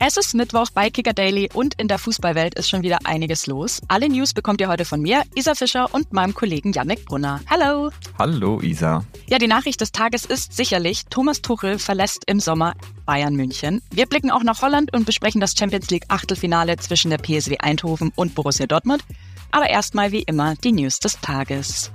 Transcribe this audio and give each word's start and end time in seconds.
Es 0.00 0.16
ist 0.16 0.32
Mittwoch 0.34 0.70
bei 0.72 0.90
Kicker 0.90 1.12
Daily 1.12 1.48
und 1.52 1.74
in 1.74 1.88
der 1.88 1.98
Fußballwelt 1.98 2.54
ist 2.54 2.70
schon 2.70 2.82
wieder 2.82 2.98
einiges 3.02 3.48
los. 3.48 3.80
Alle 3.88 4.08
News 4.08 4.32
bekommt 4.32 4.60
ihr 4.60 4.68
heute 4.68 4.84
von 4.84 5.00
mir, 5.00 5.24
Isa 5.34 5.56
Fischer 5.56 5.92
und 5.92 6.12
meinem 6.12 6.34
Kollegen 6.34 6.72
Yannick 6.72 7.04
Brunner. 7.04 7.40
Hallo! 7.50 7.90
Hallo 8.16 8.60
Isa. 8.60 9.04
Ja, 9.28 9.38
die 9.38 9.48
Nachricht 9.48 9.80
des 9.80 9.90
Tages 9.90 10.24
ist 10.24 10.52
sicherlich, 10.52 11.06
Thomas 11.10 11.42
Tuchel 11.42 11.80
verlässt 11.80 12.22
im 12.26 12.38
Sommer 12.38 12.74
Bayern 13.06 13.34
München. 13.34 13.82
Wir 13.90 14.06
blicken 14.06 14.30
auch 14.30 14.44
nach 14.44 14.62
Holland 14.62 14.92
und 14.94 15.04
besprechen 15.04 15.40
das 15.40 15.54
Champions 15.58 15.90
League 15.90 16.04
Achtelfinale 16.06 16.76
zwischen 16.76 17.10
der 17.10 17.18
PSW 17.18 17.58
Eindhoven 17.58 18.12
und 18.14 18.36
Borussia 18.36 18.66
Dortmund. 18.66 19.02
Aber 19.50 19.68
erstmal 19.68 20.12
wie 20.12 20.22
immer 20.22 20.54
die 20.54 20.72
News 20.72 21.00
des 21.00 21.20
Tages. 21.20 21.90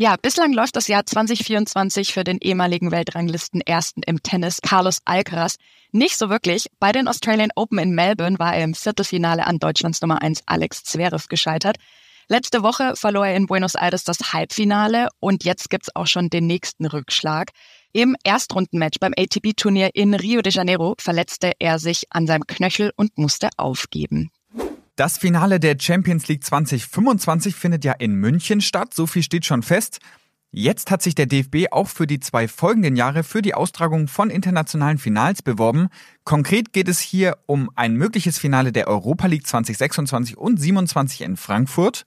Ja, 0.00 0.14
bislang 0.14 0.52
läuft 0.52 0.76
das 0.76 0.86
Jahr 0.86 1.04
2024 1.04 2.12
für 2.12 2.22
den 2.22 2.38
ehemaligen 2.40 2.92
Weltranglisten 2.92 3.60
Ersten 3.60 4.04
im 4.04 4.22
Tennis 4.22 4.60
Carlos 4.62 5.00
Alcaraz 5.04 5.56
nicht 5.90 6.16
so 6.16 6.30
wirklich. 6.30 6.66
Bei 6.78 6.92
den 6.92 7.08
Australian 7.08 7.50
Open 7.56 7.80
in 7.80 7.96
Melbourne 7.96 8.38
war 8.38 8.54
er 8.54 8.62
im 8.62 8.74
Viertelfinale 8.74 9.44
an 9.44 9.58
Deutschlands 9.58 10.00
Nummer 10.00 10.22
1 10.22 10.44
Alex 10.46 10.84
Zverev 10.84 11.26
gescheitert. 11.28 11.78
Letzte 12.28 12.62
Woche 12.62 12.94
verlor 12.94 13.26
er 13.26 13.34
in 13.34 13.46
Buenos 13.46 13.74
Aires 13.74 14.04
das 14.04 14.32
Halbfinale 14.32 15.08
und 15.18 15.42
jetzt 15.42 15.68
gibt's 15.68 15.90
auch 15.96 16.06
schon 16.06 16.30
den 16.30 16.46
nächsten 16.46 16.86
Rückschlag. 16.86 17.50
Im 17.92 18.14
Erstrundenmatch 18.22 19.00
beim 19.00 19.14
ATP-Turnier 19.18 19.90
in 19.94 20.14
Rio 20.14 20.42
de 20.42 20.52
Janeiro 20.52 20.94
verletzte 21.00 21.54
er 21.58 21.80
sich 21.80 22.04
an 22.10 22.28
seinem 22.28 22.46
Knöchel 22.46 22.92
und 22.94 23.18
musste 23.18 23.48
aufgeben. 23.56 24.30
Das 24.98 25.16
Finale 25.16 25.60
der 25.60 25.76
Champions 25.78 26.26
League 26.26 26.42
2025 26.42 27.54
findet 27.54 27.84
ja 27.84 27.92
in 27.92 28.16
München 28.16 28.60
statt, 28.60 28.92
so 28.92 29.06
viel 29.06 29.22
steht 29.22 29.46
schon 29.46 29.62
fest. 29.62 30.00
Jetzt 30.50 30.90
hat 30.90 31.02
sich 31.02 31.14
der 31.14 31.26
DFB 31.26 31.70
auch 31.70 31.86
für 31.86 32.08
die 32.08 32.18
zwei 32.18 32.48
folgenden 32.48 32.96
Jahre 32.96 33.22
für 33.22 33.40
die 33.40 33.54
Austragung 33.54 34.08
von 34.08 34.28
internationalen 34.28 34.98
Finals 34.98 35.40
beworben. 35.40 35.86
Konkret 36.24 36.72
geht 36.72 36.88
es 36.88 36.98
hier 36.98 37.38
um 37.46 37.70
ein 37.76 37.94
mögliches 37.94 38.40
Finale 38.40 38.72
der 38.72 38.88
Europa 38.88 39.28
League 39.28 39.46
2026 39.46 40.36
und 40.36 40.60
27 40.60 41.20
in 41.20 41.36
Frankfurt, 41.36 42.04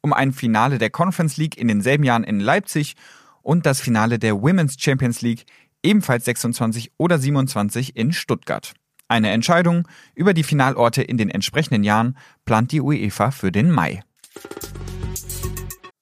um 0.00 0.12
ein 0.12 0.32
Finale 0.32 0.78
der 0.78 0.90
Conference 0.90 1.36
League 1.36 1.56
in 1.56 1.68
denselben 1.68 2.02
Jahren 2.02 2.24
in 2.24 2.40
Leipzig 2.40 2.96
und 3.42 3.66
das 3.66 3.80
Finale 3.80 4.18
der 4.18 4.42
Women's 4.42 4.74
Champions 4.80 5.22
League 5.22 5.44
ebenfalls 5.84 6.24
26 6.24 6.90
oder 6.98 7.20
27 7.20 7.94
in 7.94 8.12
Stuttgart. 8.12 8.74
Eine 9.12 9.30
Entscheidung 9.30 9.86
über 10.14 10.32
die 10.32 10.42
Finalorte 10.42 11.02
in 11.02 11.18
den 11.18 11.28
entsprechenden 11.28 11.84
Jahren 11.84 12.16
plant 12.46 12.72
die 12.72 12.80
UEFA 12.80 13.30
für 13.30 13.52
den 13.52 13.70
Mai. 13.70 14.02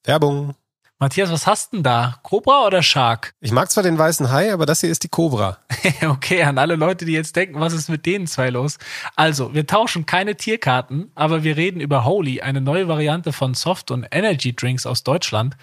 Werbung. 0.05 0.55
Matthias, 1.01 1.33
was 1.33 1.45
hast 1.45 1.73
denn 1.73 1.83
da? 1.83 2.21
Cobra 2.23 2.65
oder 2.65 2.85
Shark? 2.85 3.35
Ich 3.41 3.51
mag 3.51 3.69
zwar 3.69 3.83
den 3.83 3.99
weißen 3.99 4.31
Hai, 4.31 4.53
aber 4.53 4.65
das 4.65 4.83
hier 4.83 4.91
ist 4.91 5.03
die 5.03 5.09
Cobra. 5.09 5.59
okay, 6.09 6.45
an 6.45 6.57
alle 6.57 6.77
Leute, 6.77 7.05
die 7.05 7.11
jetzt 7.11 7.35
denken, 7.35 7.59
was 7.59 7.73
ist 7.73 7.89
mit 7.89 8.07
denen 8.07 8.29
zwei 8.29 8.49
los? 8.51 8.79
Also, 9.17 9.55
wir 9.55 9.67
tauschen 9.67 10.07
keine 10.07 10.37
Tierkarten, 10.37 11.11
aber 11.17 11.43
wir 11.43 11.57
reden 11.57 11.81
über 11.81 12.05
Holy, 12.05 12.43
eine 12.43 12.61
neue 12.61 12.87
Variante 12.87 13.33
von 13.33 13.55
Soft- 13.55 13.91
und 13.91 14.07
Energy 14.13 14.55
Drinks 14.55 14.87
aus 14.87 15.03
Deutschland. 15.03 15.57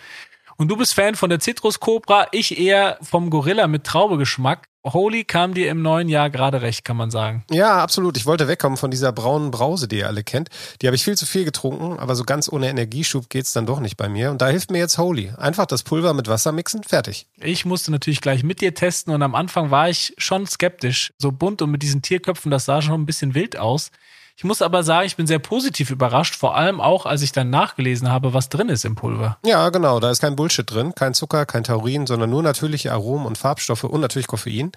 Und 0.58 0.67
du 0.67 0.76
bist 0.76 0.95
Fan 0.95 1.16
von 1.16 1.30
der 1.30 1.39
Citrus 1.39 1.80
Cobra, 1.80 2.28
ich 2.34 2.59
eher 2.59 2.98
vom 3.02 3.30
Gorilla 3.30 3.67
mit 3.67 3.86
Traubegeschmack. 3.86 4.67
Holy 4.93 5.23
kam 5.23 5.53
dir 5.53 5.69
im 5.69 5.81
neuen 5.81 6.09
Jahr 6.09 6.30
gerade 6.30 6.61
recht, 6.61 6.85
kann 6.85 6.97
man 6.97 7.11
sagen. 7.11 7.43
Ja, 7.52 7.77
absolut. 7.81 8.17
Ich 8.17 8.25
wollte 8.25 8.47
wegkommen 8.47 8.77
von 8.77 8.91
dieser 8.91 9.11
braunen 9.11 9.52
Brause, 9.52 9.88
die 9.88 9.99
ihr 9.99 10.07
alle 10.07 10.23
kennt. 10.23 10.49
Die 10.81 10.88
habe 10.88 10.95
ich 10.95 11.03
viel 11.03 11.17
zu 11.17 11.25
viel 11.25 11.45
getrunken, 11.45 11.99
aber 11.99 12.16
so 12.16 12.23
ganz 12.23 12.52
ohne 12.52 12.69
Energieschub 12.69 13.30
geht's 13.30 13.53
dann 13.53 13.65
doch 13.65 13.80
nicht 13.80 13.97
bei 13.97 14.09
mir. 14.09 14.31
Und 14.31 14.41
da 14.41 14.47
hilft 14.47 14.71
mir 14.71 14.80
jetzt 14.80 14.97
Holy. 14.97 15.31
Einfach 15.38 15.65
das 15.65 15.83
Pulver 15.83 16.13
mit 16.13 16.27
Wasser 16.27 16.52
mixen, 16.52 16.83
fertig. 16.83 17.27
Ich 17.38 17.65
musste 17.65 17.91
natürlich 17.91 18.21
gleich 18.21 18.43
mit 18.43 18.61
dir 18.61 18.73
testen 18.73 19.13
und 19.13 19.21
am 19.21 19.35
Anfang 19.35 19.71
war 19.71 19.89
ich 19.89 20.13
schon 20.17 20.45
skeptisch. 20.45 21.13
So 21.17 21.31
bunt 21.31 21.61
und 21.61 21.71
mit 21.71 21.83
diesen 21.83 22.02
Tierköpfen, 22.02 22.52
das 22.52 22.65
sah 22.65 22.81
schon 22.81 23.02
ein 23.02 23.05
bisschen 23.05 23.35
wild 23.35 23.58
aus. 23.58 23.91
Ich 24.39 24.43
muss 24.43 24.61
aber 24.61 24.83
sagen, 24.83 25.07
ich 25.07 25.16
bin 25.16 25.25
sehr 25.25 25.39
positiv 25.39 25.89
überrascht, 25.89 26.35
vor 26.35 26.55
allem 26.55 26.80
auch, 26.80 27.07
als 27.07 27.23
ich 27.23 27.31
dann 27.31 27.49
nachgelesen 27.49 28.11
habe, 28.11 28.36
was 28.36 28.49
drin 28.49 28.70
ist 28.70 28.86
im 28.86 28.93
Pulver. 28.93 29.39
Ja, 29.43 29.70
genau, 29.70 29.99
da 29.99 30.11
ist 30.11 30.21
kein 30.21 30.36
Bullshit 30.36 30.71
drin, 30.71 30.93
kein 30.93 31.15
Zucker, 31.15 31.48
kein 31.48 31.64
Taurin, 31.64 32.05
sondern 32.05 32.30
nur 32.30 32.43
natürliche 32.43 32.92
Aromen 32.92 33.26
und 33.26 33.39
Farbstoffe 33.39 33.86
und 33.86 33.99
natürlich 33.99 34.27
Koffein. 34.27 34.73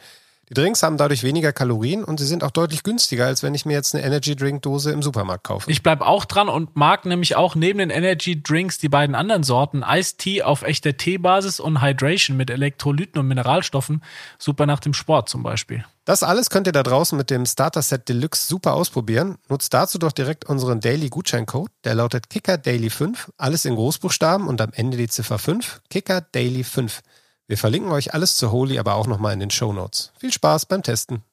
Die 0.50 0.54
Drinks 0.54 0.82
haben 0.82 0.96
dadurch 0.96 1.22
weniger 1.22 1.52
Kalorien 1.52 2.02
und 2.02 2.18
sie 2.18 2.26
sind 2.26 2.42
auch 2.42 2.50
deutlich 2.50 2.82
günstiger, 2.82 3.24
als 3.26 3.44
wenn 3.44 3.54
ich 3.54 3.66
mir 3.66 3.74
jetzt 3.74 3.94
eine 3.94 4.04
Energy 4.04 4.34
Drink 4.34 4.62
Dose 4.62 4.90
im 4.90 5.00
Supermarkt 5.00 5.44
kaufe. 5.44 5.70
Ich 5.70 5.84
bleib 5.84 6.00
auch 6.00 6.24
dran 6.24 6.48
und 6.48 6.74
mag 6.74 7.04
nämlich 7.04 7.36
auch 7.36 7.54
neben 7.54 7.78
den 7.78 7.90
Energy 7.90 8.42
Drinks 8.42 8.76
die 8.78 8.88
beiden 8.88 9.14
anderen 9.14 9.44
Sorten 9.44 9.84
Ice 9.88 10.16
Tea 10.16 10.42
auf 10.42 10.62
echter 10.62 10.96
Teebasis 10.96 11.60
und 11.60 11.80
Hydration 11.80 12.36
mit 12.36 12.50
Elektrolyten 12.50 13.20
und 13.20 13.28
Mineralstoffen, 13.28 14.02
super 14.40 14.66
nach 14.66 14.80
dem 14.80 14.92
Sport 14.92 15.28
zum 15.28 15.44
Beispiel. 15.44 15.84
Das 16.04 16.24
alles 16.24 16.50
könnt 16.50 16.66
ihr 16.66 16.72
da 16.72 16.82
draußen 16.82 17.16
mit 17.16 17.30
dem 17.30 17.46
Starter 17.46 17.82
Set 17.82 18.08
Deluxe 18.08 18.48
super 18.48 18.74
ausprobieren. 18.74 19.38
Nutzt 19.48 19.72
dazu 19.72 19.98
doch 19.98 20.10
direkt 20.10 20.46
unseren 20.46 20.80
Daily 20.80 21.10
Gutscheincode. 21.10 21.70
Der 21.84 21.94
lautet 21.94 22.28
Kicker 22.28 22.58
Daily 22.58 22.90
5, 22.90 23.30
alles 23.36 23.64
in 23.64 23.76
Großbuchstaben 23.76 24.48
und 24.48 24.60
am 24.60 24.72
Ende 24.72 24.96
die 24.96 25.06
Ziffer 25.06 25.38
5, 25.38 25.80
Kicker 25.90 26.22
Daily 26.22 26.64
5. 26.64 27.02
Wir 27.50 27.58
verlinken 27.58 27.90
euch 27.90 28.14
alles 28.14 28.36
zu 28.36 28.52
Holy 28.52 28.78
aber 28.78 28.94
auch 28.94 29.08
nochmal 29.08 29.32
in 29.32 29.40
den 29.40 29.50
Show 29.50 29.72
Notes. 29.72 30.12
Viel 30.20 30.32
Spaß 30.32 30.66
beim 30.66 30.84
Testen. 30.84 31.24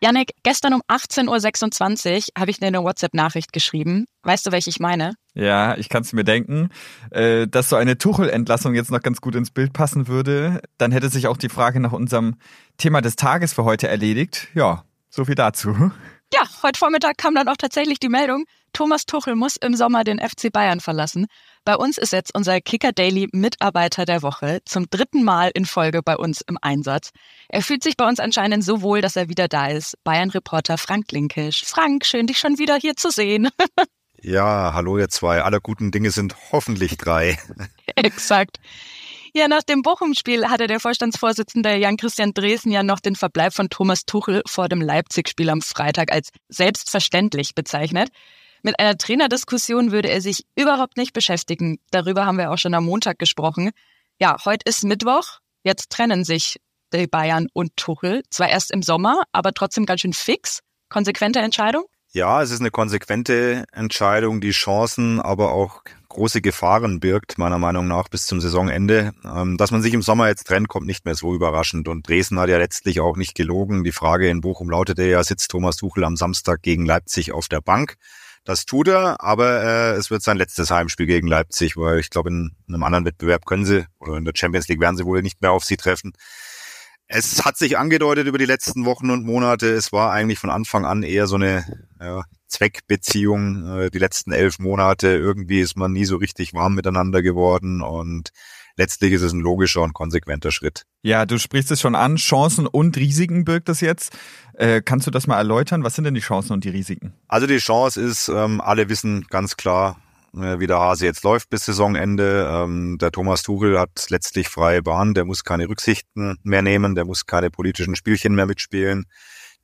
Janik, 0.00 0.30
gestern 0.44 0.74
um 0.74 0.82
18.26 0.82 2.28
Uhr 2.28 2.40
habe 2.40 2.52
ich 2.52 2.60
dir 2.60 2.68
eine 2.68 2.84
WhatsApp-Nachricht 2.84 3.52
geschrieben. 3.52 4.06
Weißt 4.22 4.46
du, 4.46 4.52
welche 4.52 4.70
ich 4.70 4.78
meine? 4.78 5.14
Ja, 5.34 5.76
ich 5.76 5.88
kann 5.88 6.02
es 6.02 6.12
mir 6.12 6.22
denken, 6.22 6.68
äh, 7.10 7.48
dass 7.48 7.70
so 7.70 7.74
eine 7.74 7.98
Tuchel-Entlassung 7.98 8.76
jetzt 8.76 8.92
noch 8.92 9.02
ganz 9.02 9.20
gut 9.20 9.34
ins 9.34 9.50
Bild 9.50 9.72
passen 9.72 10.06
würde. 10.06 10.62
Dann 10.78 10.92
hätte 10.92 11.08
sich 11.08 11.26
auch 11.26 11.36
die 11.36 11.48
Frage 11.48 11.80
nach 11.80 11.90
unserem 11.90 12.36
Thema 12.76 13.00
des 13.00 13.16
Tages 13.16 13.54
für 13.54 13.64
heute 13.64 13.88
erledigt. 13.88 14.46
Ja, 14.54 14.84
so 15.10 15.24
viel 15.24 15.34
dazu. 15.34 15.90
Ja, 16.32 16.42
heute 16.62 16.78
Vormittag 16.78 17.18
kam 17.18 17.34
dann 17.34 17.48
auch 17.48 17.56
tatsächlich 17.56 17.98
die 17.98 18.08
Meldung, 18.08 18.44
Thomas 18.74 19.06
Tuchel 19.06 19.36
muss 19.36 19.56
im 19.56 19.74
Sommer 19.74 20.02
den 20.02 20.18
FC 20.18 20.52
Bayern 20.52 20.80
verlassen. 20.80 21.26
Bei 21.64 21.76
uns 21.76 21.96
ist 21.96 22.12
jetzt 22.12 22.34
unser 22.34 22.60
Kicker 22.60 22.92
Daily 22.92 23.26
Mitarbeiter 23.32 24.04
der 24.04 24.20
Woche 24.20 24.60
zum 24.66 24.90
dritten 24.90 25.22
Mal 25.24 25.50
in 25.54 25.64
Folge 25.64 26.02
bei 26.02 26.14
uns 26.14 26.42
im 26.42 26.58
Einsatz. 26.60 27.10
Er 27.48 27.62
fühlt 27.62 27.82
sich 27.82 27.96
bei 27.96 28.06
uns 28.06 28.20
anscheinend 28.20 28.62
so 28.62 28.82
wohl, 28.82 29.00
dass 29.00 29.16
er 29.16 29.30
wieder 29.30 29.48
da 29.48 29.68
ist. 29.68 29.96
Bayern-Reporter 30.04 30.76
Frank 30.76 31.10
Linkisch. 31.10 31.64
Frank, 31.64 32.04
schön 32.04 32.26
dich 32.26 32.38
schon 32.38 32.58
wieder 32.58 32.76
hier 32.76 32.96
zu 32.96 33.10
sehen. 33.10 33.48
ja, 34.20 34.74
hallo 34.74 34.98
ihr 34.98 35.08
zwei. 35.08 35.40
Alle 35.40 35.62
guten 35.62 35.90
Dinge 35.90 36.10
sind 36.10 36.36
hoffentlich 36.52 36.98
drei. 36.98 37.38
Exakt. 37.96 38.58
Ja, 39.32 39.48
nach 39.48 39.62
dem 39.62 39.80
Bochum-Spiel 39.80 40.50
hatte 40.50 40.66
der 40.66 40.80
Vorstandsvorsitzende 40.80 41.76
Jan-Christian 41.76 42.34
Dresen 42.34 42.72
ja 42.72 42.82
noch 42.82 43.00
den 43.00 43.16
Verbleib 43.16 43.54
von 43.54 43.70
Thomas 43.70 44.04
Tuchel 44.04 44.42
vor 44.46 44.68
dem 44.68 44.82
Leipzig-Spiel 44.82 45.48
am 45.48 45.62
Freitag 45.62 46.12
als 46.12 46.28
selbstverständlich 46.50 47.54
bezeichnet. 47.54 48.10
Mit 48.66 48.80
einer 48.80 48.96
Trainerdiskussion 48.96 49.92
würde 49.92 50.08
er 50.08 50.22
sich 50.22 50.46
überhaupt 50.56 50.96
nicht 50.96 51.12
beschäftigen. 51.12 51.80
Darüber 51.90 52.24
haben 52.24 52.38
wir 52.38 52.50
auch 52.50 52.56
schon 52.56 52.72
am 52.72 52.86
Montag 52.86 53.18
gesprochen. 53.18 53.72
Ja, 54.18 54.38
heute 54.46 54.62
ist 54.64 54.84
Mittwoch. 54.84 55.40
Jetzt 55.64 55.90
trennen 55.90 56.24
sich 56.24 56.58
die 56.90 57.06
Bayern 57.06 57.48
und 57.52 57.76
Tuchel. 57.76 58.22
Zwar 58.30 58.48
erst 58.48 58.70
im 58.70 58.82
Sommer, 58.82 59.24
aber 59.32 59.52
trotzdem 59.52 59.84
ganz 59.84 60.00
schön 60.00 60.14
fix. 60.14 60.60
Konsequente 60.88 61.40
Entscheidung? 61.40 61.84
Ja, 62.12 62.40
es 62.40 62.52
ist 62.52 62.60
eine 62.60 62.70
konsequente 62.70 63.66
Entscheidung, 63.70 64.40
die 64.40 64.52
Chancen, 64.52 65.20
aber 65.20 65.52
auch 65.52 65.82
große 66.08 66.40
Gefahren 66.40 67.00
birgt, 67.00 67.36
meiner 67.36 67.58
Meinung 67.58 67.86
nach, 67.86 68.08
bis 68.08 68.24
zum 68.24 68.40
Saisonende. 68.40 69.12
Ähm, 69.26 69.58
dass 69.58 69.72
man 69.72 69.82
sich 69.82 69.92
im 69.92 70.00
Sommer 70.00 70.28
jetzt 70.28 70.46
trennt, 70.46 70.68
kommt 70.68 70.86
nicht 70.86 71.04
mehr 71.04 71.16
so 71.16 71.34
überraschend. 71.34 71.86
Und 71.86 72.08
Dresden 72.08 72.40
hat 72.40 72.48
ja 72.48 72.56
letztlich 72.56 73.00
auch 73.00 73.18
nicht 73.18 73.34
gelogen. 73.34 73.84
Die 73.84 73.92
Frage 73.92 74.30
in 74.30 74.40
Bochum 74.40 74.70
lautete 74.70 75.04
ja, 75.04 75.22
sitzt 75.22 75.50
Thomas 75.50 75.76
Tuchel 75.76 76.04
am 76.04 76.16
Samstag 76.16 76.62
gegen 76.62 76.86
Leipzig 76.86 77.32
auf 77.32 77.48
der 77.48 77.60
Bank? 77.60 77.96
Das 78.44 78.66
tut 78.66 78.88
er, 78.88 79.22
aber 79.22 79.62
äh, 79.62 79.92
es 79.92 80.10
wird 80.10 80.22
sein 80.22 80.36
letztes 80.36 80.70
Heimspiel 80.70 81.06
gegen 81.06 81.26
Leipzig, 81.26 81.78
weil 81.78 81.98
ich 81.98 82.10
glaube, 82.10 82.28
in 82.28 82.54
einem 82.68 82.82
anderen 82.82 83.06
Wettbewerb 83.06 83.46
können 83.46 83.64
sie, 83.64 83.86
oder 83.98 84.18
in 84.18 84.26
der 84.26 84.34
Champions 84.36 84.68
League 84.68 84.80
werden 84.80 84.98
sie 84.98 85.06
wohl 85.06 85.22
nicht 85.22 85.40
mehr 85.40 85.52
auf 85.52 85.64
sie 85.64 85.78
treffen. 85.78 86.12
Es 87.06 87.44
hat 87.44 87.56
sich 87.56 87.78
angedeutet 87.78 88.26
über 88.26 88.38
die 88.38 88.44
letzten 88.44 88.84
Wochen 88.84 89.10
und 89.10 89.24
Monate. 89.24 89.68
Es 89.68 89.92
war 89.92 90.12
eigentlich 90.12 90.38
von 90.38 90.50
Anfang 90.50 90.84
an 90.84 91.02
eher 91.02 91.26
so 91.26 91.36
eine 91.36 91.64
ja, 92.00 92.24
Zweckbeziehung. 92.48 93.78
Äh, 93.78 93.90
die 93.90 93.98
letzten 93.98 94.32
elf 94.32 94.58
Monate 94.58 95.08
irgendwie 95.08 95.60
ist 95.60 95.76
man 95.76 95.92
nie 95.92 96.04
so 96.04 96.16
richtig 96.16 96.52
warm 96.52 96.74
miteinander 96.74 97.22
geworden 97.22 97.80
und 97.80 98.30
letztlich 98.76 99.12
ist 99.12 99.22
es 99.22 99.32
ein 99.32 99.40
logischer 99.40 99.82
und 99.82 99.92
konsequenter 99.92 100.52
Schritt. 100.52 100.84
Ja, 101.02 101.26
du 101.26 101.38
sprichst 101.38 101.70
es 101.70 101.80
schon 101.80 101.94
an. 101.94 102.16
Chancen 102.16 102.66
und 102.66 102.96
Risiken 102.96 103.44
birgt 103.44 103.68
das 103.68 103.80
jetzt. 103.80 104.16
Äh, 104.54 104.82
kannst 104.82 105.06
du 105.06 105.10
das 105.10 105.26
mal 105.26 105.36
erläutern? 105.36 105.84
Was 105.84 105.94
sind 105.94 106.04
denn 106.04 106.14
die 106.14 106.20
Chancen 106.20 106.52
und 106.52 106.64
die 106.64 106.70
Risiken? 106.70 107.14
Also 107.28 107.46
die 107.46 107.58
Chance 107.58 108.00
ist, 108.00 108.28
ähm, 108.28 108.60
alle 108.60 108.88
wissen 108.88 109.26
ganz 109.28 109.56
klar, 109.56 109.96
äh, 110.36 110.58
wie 110.58 110.66
der 110.66 110.78
Hase 110.78 111.06
jetzt 111.06 111.22
läuft 111.24 111.50
bis 111.50 111.64
Saisonende. 111.64 112.48
Ähm, 112.50 112.98
der 112.98 113.12
Thomas 113.12 113.42
Tuchel 113.42 113.78
hat 113.78 114.06
letztlich 114.08 114.48
freie 114.48 114.82
Bahn, 114.82 115.14
der 115.14 115.24
muss 115.24 115.44
keine 115.44 115.68
Rücksichten 115.68 116.38
mehr 116.42 116.62
nehmen, 116.62 116.94
der 116.94 117.04
muss 117.04 117.26
keine 117.26 117.50
politischen 117.50 117.96
Spielchen 117.96 118.34
mehr 118.34 118.46
mitspielen. 118.46 119.06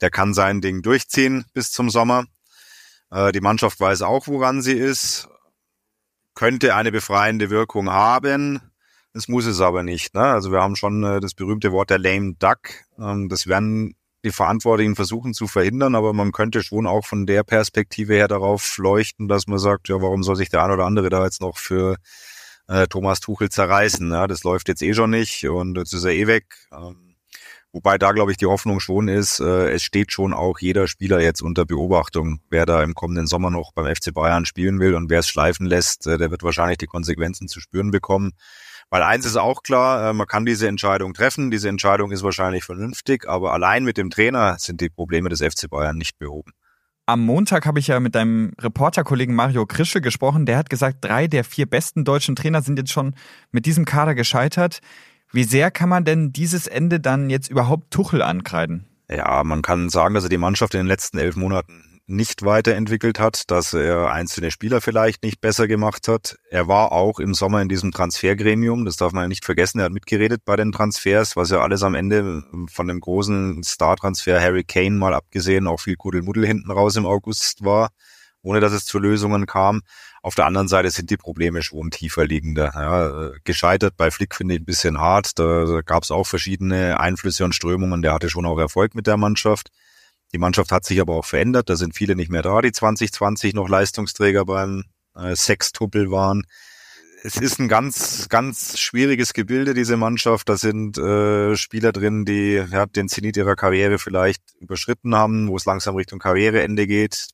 Der 0.00 0.10
kann 0.10 0.32
sein 0.32 0.60
Ding 0.60 0.82
durchziehen 0.82 1.44
bis 1.52 1.70
zum 1.70 1.90
Sommer. 1.90 2.24
Äh, 3.10 3.32
die 3.32 3.40
Mannschaft 3.40 3.80
weiß 3.80 4.02
auch, 4.02 4.28
woran 4.28 4.62
sie 4.62 4.74
ist, 4.74 5.28
könnte 6.34 6.74
eine 6.74 6.92
befreiende 6.92 7.50
Wirkung 7.50 7.90
haben. 7.90 8.60
Das 9.12 9.26
muss 9.26 9.46
es 9.46 9.60
aber 9.60 9.82
nicht. 9.82 10.14
Ne? 10.14 10.22
Also 10.22 10.52
wir 10.52 10.60
haben 10.60 10.76
schon 10.76 11.02
äh, 11.02 11.20
das 11.20 11.34
berühmte 11.34 11.72
Wort 11.72 11.90
der 11.90 11.98
lame 11.98 12.34
duck. 12.38 12.58
Ähm, 12.98 13.28
das 13.28 13.46
werden 13.46 13.96
die 14.24 14.30
Verantwortlichen 14.30 14.96
versuchen 14.96 15.34
zu 15.34 15.46
verhindern, 15.48 15.94
aber 15.94 16.12
man 16.12 16.32
könnte 16.32 16.62
schon 16.62 16.86
auch 16.86 17.06
von 17.06 17.26
der 17.26 17.42
Perspektive 17.42 18.14
her 18.14 18.28
darauf 18.28 18.76
leuchten, 18.76 19.28
dass 19.28 19.46
man 19.46 19.58
sagt, 19.58 19.88
ja, 19.88 20.00
warum 20.00 20.22
soll 20.22 20.36
sich 20.36 20.50
der 20.50 20.62
ein 20.62 20.70
oder 20.70 20.84
andere 20.84 21.08
da 21.08 21.24
jetzt 21.24 21.40
noch 21.40 21.56
für 21.56 21.96
äh, 22.68 22.86
Thomas 22.86 23.20
Tuchel 23.20 23.48
zerreißen? 23.48 24.10
Ja, 24.10 24.26
das 24.26 24.44
läuft 24.44 24.68
jetzt 24.68 24.82
eh 24.82 24.94
schon 24.94 25.10
nicht 25.10 25.48
und 25.48 25.76
jetzt 25.76 25.94
ist 25.94 26.04
er 26.04 26.12
eh 26.12 26.26
weg. 26.26 26.44
Ähm, 26.70 27.16
wobei 27.72 27.96
da, 27.98 28.12
glaube 28.12 28.30
ich, 28.30 28.36
die 28.36 28.46
Hoffnung 28.46 28.78
schon 28.78 29.08
ist, 29.08 29.40
äh, 29.40 29.70
es 29.70 29.82
steht 29.82 30.12
schon 30.12 30.34
auch 30.34 30.58
jeder 30.60 30.86
Spieler 30.86 31.20
jetzt 31.20 31.40
unter 31.40 31.64
Beobachtung, 31.64 32.40
wer 32.50 32.66
da 32.66 32.82
im 32.82 32.94
kommenden 32.94 33.26
Sommer 33.26 33.50
noch 33.50 33.72
beim 33.72 33.92
FC 33.92 34.12
Bayern 34.12 34.44
spielen 34.44 34.80
will 34.80 34.94
und 34.94 35.08
wer 35.08 35.20
es 35.20 35.28
schleifen 35.28 35.66
lässt, 35.66 36.06
äh, 36.06 36.18
der 36.18 36.30
wird 36.30 36.42
wahrscheinlich 36.42 36.78
die 36.78 36.86
Konsequenzen 36.86 37.48
zu 37.48 37.58
spüren 37.58 37.90
bekommen. 37.90 38.32
Weil 38.90 39.04
eins 39.04 39.24
ist 39.24 39.36
auch 39.36 39.62
klar, 39.62 40.10
äh, 40.10 40.12
man 40.12 40.26
kann 40.26 40.44
diese 40.44 40.66
Entscheidung 40.66 41.14
treffen. 41.14 41.50
Diese 41.50 41.68
Entscheidung 41.68 42.10
ist 42.10 42.24
wahrscheinlich 42.24 42.64
vernünftig, 42.64 43.28
aber 43.28 43.52
allein 43.52 43.84
mit 43.84 43.96
dem 43.96 44.10
Trainer 44.10 44.56
sind 44.58 44.80
die 44.80 44.88
Probleme 44.88 45.28
des 45.28 45.40
FC 45.40 45.70
Bayern 45.70 45.96
nicht 45.96 46.18
behoben. 46.18 46.52
Am 47.06 47.20
Montag 47.20 47.66
habe 47.66 47.78
ich 47.78 47.88
ja 47.88 47.98
mit 47.98 48.14
deinem 48.14 48.52
Reporterkollegen 48.60 49.34
Mario 49.34 49.66
Krische 49.66 50.00
gesprochen. 50.00 50.46
Der 50.46 50.56
hat 50.56 50.70
gesagt, 50.70 50.98
drei 51.00 51.28
der 51.28 51.44
vier 51.44 51.66
besten 51.66 52.04
deutschen 52.04 52.36
Trainer 52.36 52.62
sind 52.62 52.78
jetzt 52.78 52.92
schon 52.92 53.14
mit 53.50 53.66
diesem 53.66 53.84
Kader 53.84 54.14
gescheitert. 54.14 54.80
Wie 55.32 55.44
sehr 55.44 55.70
kann 55.70 55.88
man 55.88 56.04
denn 56.04 56.32
dieses 56.32 56.66
Ende 56.66 57.00
dann 57.00 57.30
jetzt 57.30 57.48
überhaupt 57.48 57.92
Tuchel 57.92 58.22
ankreiden? 58.22 58.86
Ja, 59.08 59.42
man 59.44 59.62
kann 59.62 59.88
sagen, 59.88 60.14
dass 60.14 60.24
er 60.24 60.30
die 60.30 60.38
Mannschaft 60.38 60.74
in 60.74 60.80
den 60.80 60.86
letzten 60.86 61.18
elf 61.18 61.36
Monaten 61.36 61.89
nicht 62.10 62.44
weiterentwickelt 62.44 63.18
hat, 63.18 63.50
dass 63.50 63.72
er 63.72 64.10
einzelne 64.10 64.50
Spieler 64.50 64.80
vielleicht 64.80 65.22
nicht 65.22 65.40
besser 65.40 65.68
gemacht 65.68 66.08
hat. 66.08 66.36
Er 66.50 66.68
war 66.68 66.92
auch 66.92 67.18
im 67.20 67.34
Sommer 67.34 67.62
in 67.62 67.68
diesem 67.68 67.92
Transfergremium, 67.92 68.84
das 68.84 68.96
darf 68.96 69.12
man 69.12 69.24
ja 69.24 69.28
nicht 69.28 69.44
vergessen, 69.44 69.78
er 69.78 69.86
hat 69.86 69.92
mitgeredet 69.92 70.42
bei 70.44 70.56
den 70.56 70.72
Transfers, 70.72 71.36
was 71.36 71.50
ja 71.50 71.60
alles 71.60 71.82
am 71.82 71.94
Ende 71.94 72.42
von 72.70 72.88
dem 72.88 73.00
großen 73.00 73.62
Star-Transfer 73.62 74.40
Harry 74.40 74.64
Kane 74.64 74.96
mal 74.96 75.14
abgesehen 75.14 75.66
auch 75.66 75.80
viel 75.80 75.96
Kuddelmuddel 75.96 76.46
hinten 76.46 76.70
raus 76.70 76.96
im 76.96 77.06
August 77.06 77.64
war, 77.64 77.90
ohne 78.42 78.60
dass 78.60 78.72
es 78.72 78.84
zu 78.84 78.98
Lösungen 78.98 79.46
kam. 79.46 79.82
Auf 80.22 80.34
der 80.34 80.46
anderen 80.46 80.68
Seite 80.68 80.90
sind 80.90 81.08
die 81.10 81.16
Probleme 81.16 81.62
schon 81.62 81.90
tiefer 81.90 82.26
liegender. 82.26 82.72
Ja, 82.74 83.30
gescheitert 83.44 83.96
bei 83.96 84.10
Flick 84.10 84.34
finde 84.34 84.54
ich 84.54 84.60
ein 84.60 84.66
bisschen 84.66 84.98
hart. 85.00 85.38
Da, 85.38 85.64
da 85.64 85.80
gab 85.80 86.02
es 86.02 86.10
auch 86.10 86.26
verschiedene 86.26 87.00
Einflüsse 87.00 87.44
und 87.44 87.54
Strömungen. 87.54 88.02
Der 88.02 88.12
hatte 88.12 88.28
schon 88.28 88.44
auch 88.44 88.58
Erfolg 88.58 88.94
mit 88.94 89.06
der 89.06 89.16
Mannschaft. 89.16 89.70
Die 90.32 90.38
Mannschaft 90.38 90.70
hat 90.70 90.84
sich 90.84 91.00
aber 91.00 91.14
auch 91.14 91.24
verändert. 91.24 91.68
Da 91.68 91.76
sind 91.76 91.94
viele 91.94 92.14
nicht 92.14 92.30
mehr 92.30 92.42
da, 92.42 92.60
die 92.60 92.72
2020 92.72 93.54
noch 93.54 93.68
Leistungsträger 93.68 94.44
beim 94.44 94.84
äh, 95.16 95.34
Sextuppel 95.34 96.10
waren. 96.10 96.44
Es 97.22 97.36
ist 97.36 97.58
ein 97.58 97.68
ganz, 97.68 98.28
ganz 98.30 98.78
schwieriges 98.78 99.34
Gebilde, 99.34 99.74
diese 99.74 99.96
Mannschaft. 99.96 100.48
Da 100.48 100.56
sind 100.56 100.96
äh, 100.96 101.54
Spieler 101.56 101.92
drin, 101.92 102.24
die 102.24 102.62
ja, 102.70 102.86
den 102.86 103.08
Zenit 103.08 103.36
ihrer 103.36 103.56
Karriere 103.56 103.98
vielleicht 103.98 104.42
überschritten 104.58 105.14
haben, 105.14 105.48
wo 105.48 105.56
es 105.56 105.66
langsam 105.66 105.96
Richtung 105.96 106.18
Karriereende 106.18 106.86
geht, 106.86 107.28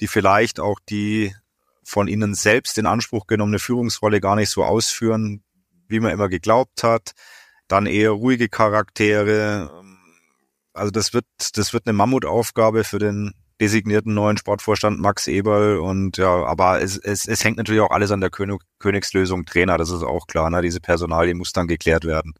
die 0.00 0.08
vielleicht 0.08 0.60
auch 0.60 0.78
die 0.90 1.34
von 1.84 2.08
ihnen 2.08 2.34
selbst 2.34 2.76
in 2.76 2.86
Anspruch 2.86 3.26
genommene 3.26 3.58
Führungsrolle 3.58 4.20
gar 4.20 4.36
nicht 4.36 4.50
so 4.50 4.64
ausführen, 4.64 5.42
wie 5.88 6.00
man 6.00 6.12
immer 6.12 6.28
geglaubt 6.28 6.82
hat. 6.82 7.12
Dann 7.68 7.86
eher 7.86 8.10
ruhige 8.10 8.48
Charaktere, 8.48 9.70
also 10.74 10.90
das 10.90 11.14
wird, 11.14 11.24
das 11.54 11.72
wird 11.72 11.86
eine 11.86 11.94
Mammutaufgabe 11.94 12.84
für 12.84 12.98
den 12.98 13.32
designierten 13.60 14.14
neuen 14.14 14.36
Sportvorstand 14.36 14.98
Max 14.98 15.28
Eberl 15.28 15.78
und 15.78 16.16
ja, 16.16 16.44
aber 16.44 16.82
es, 16.82 16.98
es, 16.98 17.26
es 17.26 17.44
hängt 17.44 17.56
natürlich 17.56 17.80
auch 17.80 17.90
alles 17.90 18.10
an 18.10 18.20
der 18.20 18.30
König, 18.30 18.60
Königslösung 18.78 19.46
Trainer, 19.46 19.78
das 19.78 19.90
ist 19.90 20.02
auch 20.02 20.26
klar, 20.26 20.50
ne? 20.50 20.60
diese 20.60 20.80
Personalie 20.80 21.34
muss 21.34 21.52
dann 21.52 21.68
geklärt 21.68 22.04
werden. 22.04 22.34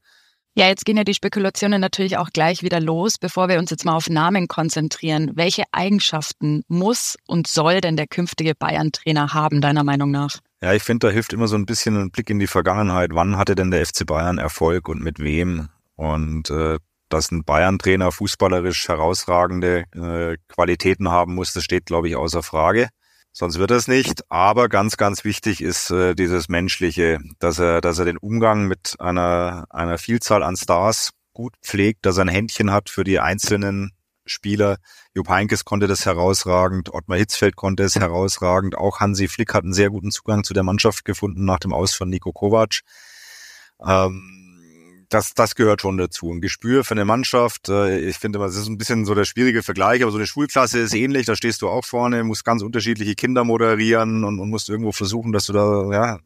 Ja, 0.56 0.68
jetzt 0.68 0.84
gehen 0.84 0.96
ja 0.96 1.02
die 1.02 1.14
Spekulationen 1.14 1.80
natürlich 1.80 2.16
auch 2.16 2.30
gleich 2.30 2.62
wieder 2.62 2.78
los, 2.78 3.18
bevor 3.18 3.48
wir 3.48 3.58
uns 3.58 3.70
jetzt 3.70 3.84
mal 3.84 3.96
auf 3.96 4.08
Namen 4.08 4.46
konzentrieren. 4.46 5.32
Welche 5.34 5.64
Eigenschaften 5.72 6.62
muss 6.68 7.16
und 7.26 7.48
soll 7.48 7.80
denn 7.80 7.96
der 7.96 8.06
künftige 8.06 8.54
Bayern-Trainer 8.54 9.34
haben, 9.34 9.60
deiner 9.60 9.82
Meinung 9.82 10.12
nach? 10.12 10.38
Ja, 10.62 10.72
ich 10.72 10.84
finde, 10.84 11.08
da 11.08 11.12
hilft 11.12 11.32
immer 11.32 11.48
so 11.48 11.56
ein 11.56 11.66
bisschen 11.66 11.96
ein 11.96 12.10
Blick 12.12 12.30
in 12.30 12.38
die 12.38 12.46
Vergangenheit. 12.46 13.10
Wann 13.14 13.36
hatte 13.36 13.56
denn 13.56 13.72
der 13.72 13.84
FC 13.84 14.06
Bayern 14.06 14.38
Erfolg 14.38 14.88
und 14.88 15.02
mit 15.02 15.18
wem? 15.18 15.70
Und 15.96 16.50
äh, 16.50 16.78
dass 17.08 17.30
ein 17.30 17.44
Bayern-Trainer 17.44 18.12
fußballerisch 18.12 18.88
herausragende 18.88 19.84
äh, 19.94 20.36
Qualitäten 20.48 21.10
haben 21.10 21.34
muss, 21.34 21.52
das 21.52 21.64
steht, 21.64 21.86
glaube 21.86 22.08
ich, 22.08 22.16
außer 22.16 22.42
Frage. 22.42 22.88
Sonst 23.32 23.58
wird 23.58 23.72
es 23.72 23.88
nicht. 23.88 24.22
Aber 24.30 24.68
ganz, 24.68 24.96
ganz 24.96 25.24
wichtig 25.24 25.60
ist 25.60 25.90
äh, 25.90 26.14
dieses 26.14 26.48
Menschliche, 26.48 27.18
dass 27.40 27.58
er, 27.58 27.80
dass 27.80 27.98
er 27.98 28.04
den 28.04 28.16
Umgang 28.16 28.68
mit 28.68 28.94
einer, 29.00 29.66
einer 29.70 29.98
Vielzahl 29.98 30.44
an 30.44 30.56
Stars 30.56 31.10
gut 31.32 31.54
pflegt, 31.60 32.06
dass 32.06 32.16
er 32.16 32.26
ein 32.26 32.28
Händchen 32.28 32.70
hat 32.70 32.90
für 32.90 33.02
die 33.02 33.18
einzelnen 33.18 33.90
Spieler. 34.24 34.78
Jupp 35.14 35.28
Heinkes 35.28 35.64
konnte 35.64 35.86
das 35.86 36.06
herausragend, 36.06 36.94
Ottmar 36.94 37.18
Hitzfeld 37.18 37.56
konnte 37.56 37.82
es 37.82 37.96
herausragend, 37.96 38.76
auch 38.76 39.00
Hansi 39.00 39.28
Flick 39.28 39.52
hat 39.52 39.64
einen 39.64 39.74
sehr 39.74 39.90
guten 39.90 40.10
Zugang 40.10 40.44
zu 40.44 40.54
der 40.54 40.62
Mannschaft 40.62 41.04
gefunden 41.04 41.44
nach 41.44 41.58
dem 41.58 41.72
Aus 41.72 41.92
von 41.92 42.08
Nico 42.08 42.32
Kovac. 42.32 42.80
Ähm, 43.84 44.43
das, 45.08 45.34
das 45.34 45.54
gehört 45.54 45.80
schon 45.82 45.96
dazu. 45.96 46.30
Ein 46.30 46.40
Gespür 46.40 46.84
für 46.84 46.94
eine 46.94 47.04
Mannschaft. 47.04 47.68
Äh, 47.68 47.98
ich 48.00 48.18
finde 48.18 48.38
mal, 48.38 48.46
das 48.46 48.56
ist 48.56 48.68
ein 48.68 48.78
bisschen 48.78 49.04
so 49.04 49.14
der 49.14 49.24
schwierige 49.24 49.62
Vergleich, 49.62 50.02
aber 50.02 50.12
so 50.12 50.18
eine 50.18 50.26
Schulklasse 50.26 50.78
ist 50.78 50.94
ähnlich. 50.94 51.26
Da 51.26 51.36
stehst 51.36 51.62
du 51.62 51.68
auch 51.68 51.84
vorne, 51.84 52.24
musst 52.24 52.44
ganz 52.44 52.62
unterschiedliche 52.62 53.14
Kinder 53.14 53.44
moderieren 53.44 54.24
und, 54.24 54.40
und 54.40 54.50
musst 54.50 54.68
irgendwo 54.68 54.92
versuchen, 54.92 55.32
dass 55.32 55.46
du 55.46 55.52
da, 55.52 55.90
ja, 55.92 56.18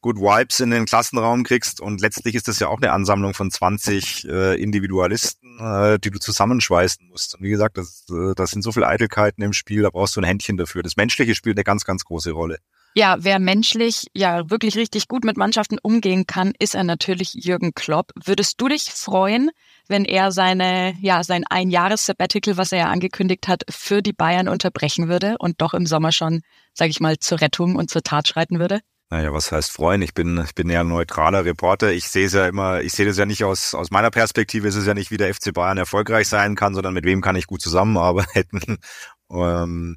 gut 0.00 0.16
Vibes 0.16 0.60
in 0.60 0.70
den 0.70 0.86
Klassenraum 0.86 1.44
kriegst 1.44 1.80
und 1.80 2.00
letztlich 2.00 2.34
ist 2.34 2.48
das 2.48 2.58
ja 2.58 2.68
auch 2.68 2.78
eine 2.80 2.92
Ansammlung 2.92 3.34
von 3.34 3.50
20 3.50 4.26
äh, 4.28 4.54
Individualisten, 4.60 5.58
äh, 5.60 5.98
die 5.98 6.10
du 6.10 6.18
zusammenschweißen 6.18 7.08
musst. 7.08 7.34
Und 7.34 7.42
wie 7.42 7.50
gesagt, 7.50 7.76
das, 7.76 8.06
äh, 8.10 8.34
das 8.34 8.50
sind 8.50 8.62
so 8.62 8.72
viele 8.72 8.86
Eitelkeiten 8.86 9.42
im 9.42 9.52
Spiel, 9.52 9.82
da 9.82 9.90
brauchst 9.90 10.16
du 10.16 10.20
ein 10.20 10.24
Händchen 10.24 10.56
dafür. 10.56 10.82
Das 10.82 10.96
Menschliche 10.96 11.34
spielt 11.34 11.58
eine 11.58 11.64
ganz, 11.64 11.84
ganz 11.84 12.04
große 12.04 12.30
Rolle. 12.30 12.58
Ja, 13.00 13.16
wer 13.20 13.38
menschlich 13.38 14.08
ja 14.12 14.50
wirklich 14.50 14.76
richtig 14.76 15.08
gut 15.08 15.24
mit 15.24 15.38
Mannschaften 15.38 15.78
umgehen 15.82 16.26
kann, 16.26 16.52
ist 16.58 16.74
er 16.74 16.84
natürlich 16.84 17.32
Jürgen 17.32 17.72
Klopp. 17.72 18.12
Würdest 18.22 18.60
du 18.60 18.68
dich 18.68 18.90
freuen, 18.92 19.50
wenn 19.88 20.04
er 20.04 20.32
seine, 20.32 20.92
ja, 21.00 21.24
sein 21.24 21.44
Einjahres-Sabbatical, 21.48 22.58
was 22.58 22.72
er 22.72 22.78
ja 22.80 22.86
angekündigt 22.90 23.48
hat, 23.48 23.62
für 23.70 24.02
die 24.02 24.12
Bayern 24.12 24.48
unterbrechen 24.48 25.08
würde 25.08 25.36
und 25.38 25.62
doch 25.62 25.72
im 25.72 25.86
Sommer 25.86 26.12
schon, 26.12 26.42
sage 26.74 26.90
ich 26.90 27.00
mal, 27.00 27.18
zur 27.18 27.40
Rettung 27.40 27.76
und 27.76 27.88
zur 27.88 28.02
Tat 28.02 28.28
schreiten 28.28 28.58
würde? 28.58 28.80
Naja, 29.08 29.32
was 29.32 29.50
heißt 29.50 29.72
freuen? 29.72 30.02
Ich 30.02 30.12
bin, 30.12 30.38
ich 30.44 30.54
bin 30.54 30.68
ja 30.68 30.82
ein 30.82 30.88
neutraler 30.88 31.46
Reporter. 31.46 31.92
Ich 31.92 32.06
sehe 32.10 32.26
es 32.26 32.34
ja 32.34 32.48
immer, 32.48 32.82
ich 32.82 32.92
sehe 32.92 33.06
das 33.06 33.16
ja 33.16 33.24
nicht 33.24 33.44
aus, 33.44 33.72
aus 33.72 33.90
meiner 33.90 34.10
Perspektive 34.10 34.68
ist 34.68 34.76
es 34.76 34.84
ja 34.84 34.92
nicht, 34.92 35.10
wie 35.10 35.16
der 35.16 35.34
FC 35.34 35.54
Bayern 35.54 35.78
erfolgreich 35.78 36.28
sein 36.28 36.54
kann, 36.54 36.74
sondern 36.74 36.92
mit 36.92 37.06
wem 37.06 37.22
kann 37.22 37.34
ich 37.34 37.46
gut 37.46 37.62
zusammenarbeiten. 37.62 38.76
ähm, 39.30 39.96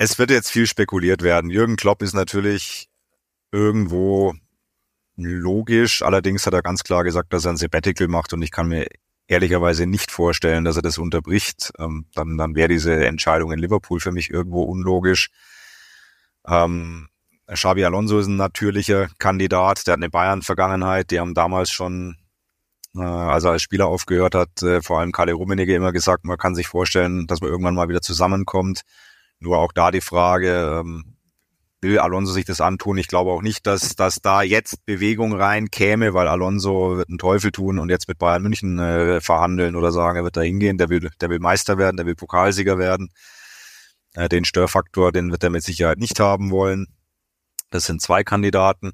es 0.00 0.18
wird 0.18 0.30
jetzt 0.30 0.50
viel 0.50 0.66
spekuliert 0.66 1.20
werden. 1.20 1.50
Jürgen 1.50 1.76
Klopp 1.76 2.00
ist 2.00 2.14
natürlich 2.14 2.88
irgendwo 3.52 4.32
logisch. 5.14 6.00
Allerdings 6.00 6.46
hat 6.46 6.54
er 6.54 6.62
ganz 6.62 6.84
klar 6.84 7.04
gesagt, 7.04 7.34
dass 7.34 7.44
er 7.44 7.50
ein 7.50 7.58
Sabbatical 7.58 8.08
macht 8.08 8.32
und 8.32 8.40
ich 8.40 8.50
kann 8.50 8.68
mir 8.68 8.86
ehrlicherweise 9.28 9.84
nicht 9.84 10.10
vorstellen, 10.10 10.64
dass 10.64 10.76
er 10.76 10.82
das 10.82 10.96
unterbricht. 10.96 11.72
Ähm, 11.78 12.06
dann, 12.14 12.38
dann 12.38 12.54
wäre 12.54 12.68
diese 12.68 13.04
Entscheidung 13.04 13.52
in 13.52 13.58
Liverpool 13.58 14.00
für 14.00 14.10
mich 14.10 14.30
irgendwo 14.30 14.62
unlogisch. 14.62 15.28
Ähm, 16.48 17.10
Xabi 17.46 17.84
Alonso 17.84 18.20
ist 18.20 18.26
ein 18.28 18.36
natürlicher 18.36 19.08
Kandidat, 19.18 19.86
der 19.86 19.92
hat 19.92 19.98
eine 19.98 20.08
Bayern-Vergangenheit, 20.08 21.10
die 21.10 21.20
haben 21.20 21.34
damals 21.34 21.70
schon, 21.70 22.16
äh, 22.96 23.02
als 23.02 23.44
er 23.44 23.50
als 23.50 23.62
Spieler 23.62 23.88
aufgehört 23.88 24.34
hat, 24.34 24.62
äh, 24.62 24.80
vor 24.80 25.00
allem 25.00 25.12
Kalle 25.12 25.34
Rummenigge 25.34 25.74
immer 25.74 25.92
gesagt, 25.92 26.24
man 26.24 26.38
kann 26.38 26.54
sich 26.54 26.68
vorstellen, 26.68 27.26
dass 27.26 27.42
man 27.42 27.50
irgendwann 27.50 27.74
mal 27.74 27.90
wieder 27.90 28.00
zusammenkommt. 28.00 28.80
Nur 29.40 29.58
auch 29.58 29.72
da 29.72 29.90
die 29.90 30.00
Frage, 30.00 30.80
ähm, 30.80 31.16
will 31.80 31.98
Alonso 31.98 32.32
sich 32.32 32.44
das 32.44 32.60
antun? 32.60 32.98
Ich 32.98 33.08
glaube 33.08 33.30
auch 33.30 33.42
nicht, 33.42 33.66
dass, 33.66 33.96
dass 33.96 34.16
da 34.16 34.42
jetzt 34.42 34.84
Bewegung 34.84 35.34
rein 35.34 35.70
käme, 35.70 36.14
weil 36.14 36.28
Alonso 36.28 36.98
wird 36.98 37.08
einen 37.08 37.18
Teufel 37.18 37.52
tun 37.52 37.78
und 37.78 37.88
jetzt 37.88 38.08
mit 38.08 38.18
Bayern 38.18 38.42
München 38.42 38.78
äh, 38.78 39.20
verhandeln 39.20 39.76
oder 39.76 39.92
sagen, 39.92 40.18
er 40.18 40.24
wird 40.24 40.36
da 40.36 40.42
hingehen, 40.42 40.78
der 40.78 40.90
will, 40.90 41.10
der 41.20 41.30
will 41.30 41.38
Meister 41.38 41.78
werden, 41.78 41.96
der 41.96 42.06
will 42.06 42.14
Pokalsieger 42.14 42.78
werden. 42.78 43.10
Äh, 44.14 44.28
den 44.28 44.44
Störfaktor, 44.44 45.12
den 45.12 45.30
wird 45.30 45.44
er 45.44 45.50
mit 45.50 45.62
Sicherheit 45.62 45.98
nicht 45.98 46.20
haben 46.20 46.50
wollen. 46.50 46.86
Das 47.70 47.84
sind 47.86 48.02
zwei 48.02 48.24
Kandidaten. 48.24 48.92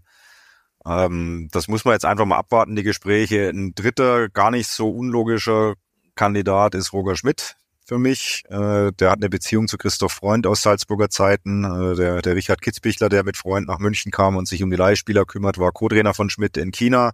Ähm, 0.86 1.48
das 1.52 1.68
muss 1.68 1.84
man 1.84 1.94
jetzt 1.94 2.04
einfach 2.04 2.26
mal 2.26 2.36
abwarten, 2.36 2.76
die 2.76 2.82
Gespräche. 2.82 3.48
Ein 3.48 3.74
dritter, 3.74 4.28
gar 4.28 4.50
nicht 4.50 4.68
so 4.68 4.90
unlogischer 4.90 5.74
Kandidat 6.14 6.74
ist 6.74 6.92
Roger 6.92 7.16
Schmidt, 7.16 7.56
für 7.86 7.98
mich. 7.98 8.42
Äh, 8.48 8.92
der 8.92 9.10
hat 9.10 9.18
eine 9.18 9.30
Beziehung 9.30 9.68
zu 9.68 9.78
Christoph 9.78 10.12
Freund 10.12 10.46
aus 10.46 10.62
Salzburger 10.62 11.08
Zeiten. 11.08 11.64
Äh, 11.64 11.94
der, 11.94 12.22
der 12.22 12.34
Richard 12.34 12.60
Kitzbichler, 12.60 13.08
der 13.08 13.24
mit 13.24 13.36
Freund 13.36 13.68
nach 13.68 13.78
München 13.78 14.10
kam 14.10 14.36
und 14.36 14.48
sich 14.48 14.62
um 14.62 14.70
die 14.70 14.76
Leihspieler 14.76 15.24
kümmert, 15.24 15.58
war 15.58 15.72
Co-Trainer 15.72 16.12
von 16.12 16.28
Schmidt 16.28 16.56
in 16.56 16.72
China. 16.72 17.12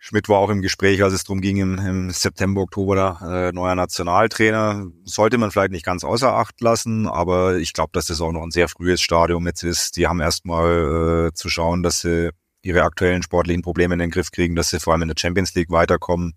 Schmidt 0.00 0.28
war 0.28 0.38
auch 0.38 0.50
im 0.50 0.62
Gespräch, 0.62 1.02
als 1.02 1.12
es 1.12 1.24
darum 1.24 1.40
ging, 1.40 1.56
im, 1.56 1.78
im 1.78 2.10
September, 2.10 2.60
Oktober 2.60 3.18
äh, 3.20 3.52
neuer 3.52 3.74
Nationaltrainer. 3.74 4.86
Sollte 5.02 5.38
man 5.38 5.50
vielleicht 5.50 5.72
nicht 5.72 5.84
ganz 5.84 6.04
außer 6.04 6.32
Acht 6.32 6.60
lassen, 6.60 7.08
aber 7.08 7.56
ich 7.56 7.72
glaube, 7.72 7.90
dass 7.92 8.06
das 8.06 8.20
auch 8.20 8.30
noch 8.30 8.44
ein 8.44 8.52
sehr 8.52 8.68
frühes 8.68 9.00
Stadium 9.00 9.44
jetzt 9.48 9.64
ist. 9.64 9.96
Die 9.96 10.06
haben 10.06 10.20
erstmal 10.20 11.30
äh, 11.30 11.34
zu 11.34 11.48
schauen, 11.48 11.82
dass 11.82 12.02
sie 12.02 12.30
ihre 12.62 12.84
aktuellen 12.84 13.24
sportlichen 13.24 13.62
Probleme 13.62 13.94
in 13.94 13.98
den 13.98 14.10
Griff 14.10 14.30
kriegen, 14.30 14.54
dass 14.54 14.70
sie 14.70 14.78
vor 14.78 14.92
allem 14.92 15.02
in 15.02 15.08
der 15.08 15.16
Champions 15.18 15.54
League 15.54 15.70
weiterkommen. 15.70 16.34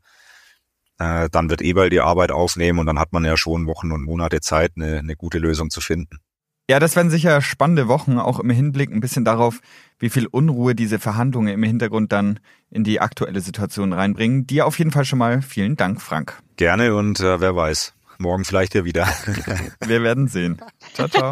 Äh, 1.01 1.29
dann 1.31 1.50
wird 1.50 1.62
Eberl 1.62 1.89
die 1.89 2.00
Arbeit 2.00 2.31
aufnehmen 2.31 2.77
und 2.77 2.86
dann 2.86 3.00
hat 3.00 3.12
man 3.12 3.25
ja 3.25 3.36
schon 3.36 3.65
Wochen 3.65 3.91
und 3.91 4.03
Monate 4.03 4.39
Zeit, 4.39 4.74
eine, 4.75 5.00
eine 5.00 5.15
gute 5.15 5.39
Lösung 5.39 5.72
zu 5.72 5.81
finden. 5.81 6.20
Ja, 6.70 6.79
das 6.79 6.96
werden 6.96 7.10
sicher 7.10 7.41
spannende 7.41 7.88
Wochen, 7.88 8.20
auch 8.20 8.39
im 8.39 8.51
Hinblick 8.51 8.91
ein 8.91 9.00
bisschen 9.00 9.25
darauf, 9.25 9.62
wie 9.98 10.10
viel 10.10 10.27
Unruhe 10.27 10.75
diese 10.75 11.00
Verhandlungen 11.00 11.53
im 11.53 11.63
Hintergrund 11.63 12.12
dann 12.12 12.39
in 12.70 12.84
die 12.84 13.01
aktuelle 13.01 13.41
Situation 13.41 13.93
reinbringen. 13.93 14.46
Dir 14.46 14.67
auf 14.67 14.77
jeden 14.77 14.91
Fall 14.91 15.05
schon 15.05 15.17
mal 15.17 15.41
vielen 15.41 15.75
Dank, 15.75 16.01
Frank. 16.01 16.39
Gerne 16.55 16.93
und 16.93 17.20
äh, 17.20 17.41
wer 17.41 17.55
weiß, 17.55 17.93
morgen 18.20 18.46
vielleicht 18.46 18.75
ja 18.75 18.86
wieder. 18.86 19.08
Wir 19.86 20.03
werden 20.03 20.27
sehen. 20.27 20.62
Ciao, 20.93 21.08
ciao. 21.08 21.31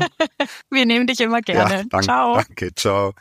Wir 0.71 0.87
nehmen 0.87 1.05
dich 1.05 1.19
immer 1.19 1.41
gerne. 1.41 1.75
Ja, 1.75 1.83
danke, 1.89 2.05
ciao. 2.05 2.35
Danke, 2.35 2.73
ciao. 2.73 3.13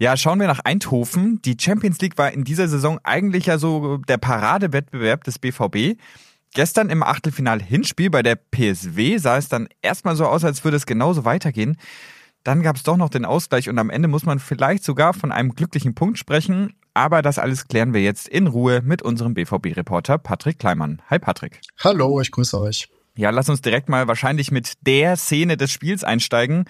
Ja, 0.00 0.16
schauen 0.16 0.40
wir 0.40 0.46
nach 0.46 0.60
Eindhoven. 0.60 1.42
Die 1.42 1.58
Champions 1.60 2.00
League 2.00 2.16
war 2.16 2.32
in 2.32 2.42
dieser 2.42 2.68
Saison 2.68 2.98
eigentlich 3.02 3.44
ja 3.44 3.58
so 3.58 3.98
der 3.98 4.16
Paradewettbewerb 4.16 5.24
des 5.24 5.38
BVB. 5.38 6.00
Gestern 6.54 6.88
im 6.88 7.02
Achtelfinal-Hinspiel 7.02 8.08
bei 8.08 8.22
der 8.22 8.36
PSW 8.36 9.18
sah 9.18 9.36
es 9.36 9.50
dann 9.50 9.68
erstmal 9.82 10.16
so 10.16 10.24
aus, 10.24 10.42
als 10.42 10.64
würde 10.64 10.78
es 10.78 10.86
genauso 10.86 11.26
weitergehen. 11.26 11.76
Dann 12.44 12.62
gab 12.62 12.76
es 12.76 12.82
doch 12.82 12.96
noch 12.96 13.10
den 13.10 13.26
Ausgleich 13.26 13.68
und 13.68 13.78
am 13.78 13.90
Ende 13.90 14.08
muss 14.08 14.24
man 14.24 14.38
vielleicht 14.38 14.84
sogar 14.84 15.12
von 15.12 15.32
einem 15.32 15.54
glücklichen 15.54 15.94
Punkt 15.94 16.16
sprechen. 16.16 16.72
Aber 16.94 17.20
das 17.20 17.38
alles 17.38 17.68
klären 17.68 17.92
wir 17.92 18.00
jetzt 18.00 18.26
in 18.26 18.46
Ruhe 18.46 18.80
mit 18.80 19.02
unserem 19.02 19.34
BVB-Reporter 19.34 20.16
Patrick 20.16 20.58
Kleimann. 20.58 21.02
Hi 21.10 21.18
Patrick. 21.18 21.60
Hallo, 21.78 22.22
ich 22.22 22.30
grüße 22.30 22.58
euch. 22.58 22.88
Ja, 23.16 23.28
lass 23.28 23.50
uns 23.50 23.60
direkt 23.60 23.90
mal 23.90 24.08
wahrscheinlich 24.08 24.50
mit 24.50 24.78
der 24.80 25.16
Szene 25.16 25.58
des 25.58 25.70
Spiels 25.70 26.04
einsteigen. 26.04 26.64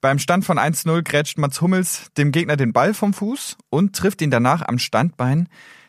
Beim 0.00 0.20
Stand 0.20 0.44
von 0.44 0.58
1-0 0.58 1.02
grätscht 1.02 1.38
Mats 1.38 1.60
Hummels 1.60 2.12
dem 2.16 2.30
Gegner 2.30 2.56
den 2.56 2.72
Ball 2.72 2.94
vom 2.94 3.12
Fuß 3.12 3.56
und 3.68 3.96
trifft 3.96 4.22
ihn 4.22 4.30
danach 4.30 4.62
am 4.62 4.78
Standbein. 4.78 5.48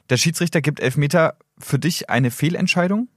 Der 0.10 0.18
Schiedsrichter 0.18 0.62
gibt 0.62 0.80
Elfmeter. 0.80 1.38
Für 1.60 1.78
dich 1.78 2.10
eine 2.10 2.32
Fehlentscheidung? 2.32 3.10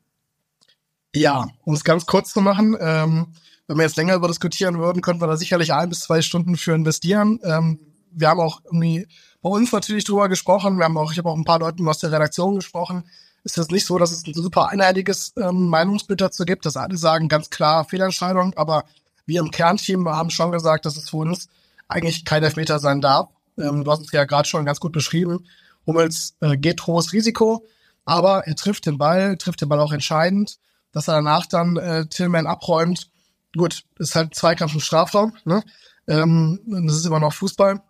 Ja, 1.14 1.46
um 1.64 1.74
es 1.74 1.84
ganz 1.84 2.06
kurz 2.06 2.32
zu 2.32 2.40
machen, 2.40 2.76
ähm, 2.80 3.28
wenn 3.68 3.76
wir 3.76 3.84
jetzt 3.84 3.96
länger 3.96 4.16
über 4.16 4.28
diskutieren 4.28 4.78
würden, 4.78 5.00
könnten 5.00 5.22
wir 5.22 5.28
da 5.28 5.36
sicherlich 5.36 5.72
ein 5.72 5.88
bis 5.88 6.00
zwei 6.00 6.22
Stunden 6.22 6.56
für 6.56 6.74
investieren. 6.74 7.38
Ähm, 7.44 7.78
wir 8.10 8.28
haben 8.28 8.40
auch 8.40 8.60
irgendwie 8.64 9.06
bei 9.40 9.48
uns 9.48 9.72
natürlich 9.72 10.04
drüber 10.04 10.28
gesprochen. 10.28 10.76
Wir 10.76 10.84
haben 10.84 10.98
auch, 10.98 11.12
ich 11.12 11.18
habe 11.18 11.28
auch 11.30 11.36
ein 11.36 11.44
paar 11.44 11.60
Leuten 11.60 11.86
aus 11.88 12.00
der 12.00 12.12
Redaktion 12.12 12.56
gesprochen. 12.56 13.04
Ist 13.44 13.58
es 13.58 13.68
nicht 13.68 13.86
so, 13.86 13.98
dass 13.98 14.12
es 14.12 14.26
ein 14.26 14.34
super 14.34 14.68
einheitliches 14.68 15.32
ähm, 15.36 15.68
Meinungsbild 15.68 16.20
dazu 16.20 16.44
gibt, 16.44 16.66
dass 16.66 16.76
alle 16.76 16.96
sagen 16.96 17.28
ganz 17.28 17.48
klar 17.50 17.84
Fehlentscheidung, 17.84 18.54
aber 18.56 18.84
wir 19.26 19.40
im 19.40 19.50
Kernteam 19.50 20.08
haben 20.08 20.30
schon 20.30 20.52
gesagt, 20.52 20.86
dass 20.86 20.96
es 20.96 21.10
für 21.10 21.18
uns 21.18 21.48
eigentlich 21.88 22.24
kein 22.24 22.42
Elfmeter 22.42 22.78
sein 22.78 23.00
darf. 23.00 23.28
Ähm, 23.58 23.84
du 23.84 23.90
hast 23.90 24.00
es 24.00 24.12
ja 24.12 24.24
gerade 24.24 24.48
schon 24.48 24.64
ganz 24.64 24.80
gut 24.80 24.92
beschrieben. 24.92 25.46
Hummels 25.86 26.36
äh, 26.40 26.56
geht 26.56 26.86
hohes 26.86 27.12
Risiko, 27.12 27.66
aber 28.04 28.46
er 28.46 28.56
trifft 28.56 28.86
den 28.86 28.98
Ball, 28.98 29.36
trifft 29.36 29.60
den 29.60 29.68
Ball 29.68 29.80
auch 29.80 29.92
entscheidend. 29.92 30.58
Dass 30.92 31.08
er 31.08 31.14
danach 31.14 31.46
dann 31.46 31.76
äh, 31.76 32.06
Tillman 32.06 32.46
abräumt, 32.46 33.10
gut, 33.56 33.84
ist 33.98 34.14
halt 34.14 34.34
Zweikampf 34.34 34.74
im 34.74 34.80
Strafraum, 34.80 35.34
ne? 35.44 35.62
Ähm, 36.06 36.60
das 36.66 36.96
ist 36.96 37.06
immer 37.06 37.20
noch 37.20 37.32
Fußball. 37.32 37.80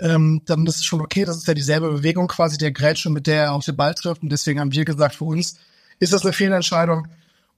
Ähm, 0.00 0.42
dann 0.46 0.66
ist 0.66 0.76
es 0.76 0.84
schon 0.84 1.00
okay, 1.00 1.24
das 1.24 1.36
ist 1.36 1.46
ja 1.46 1.54
dieselbe 1.54 1.90
Bewegung 1.90 2.28
quasi 2.28 2.56
der 2.56 2.72
Grätsche, 2.72 3.10
mit 3.10 3.26
der 3.26 3.44
er 3.44 3.52
auf 3.52 3.64
den 3.64 3.76
Ball 3.76 3.94
trifft. 3.94 4.22
Und 4.22 4.30
deswegen 4.30 4.60
haben 4.60 4.72
wir 4.72 4.84
gesagt, 4.84 5.16
für 5.16 5.24
uns 5.24 5.58
ist 5.98 6.12
das 6.12 6.22
eine 6.22 6.32
Fehlentscheidung. 6.32 7.08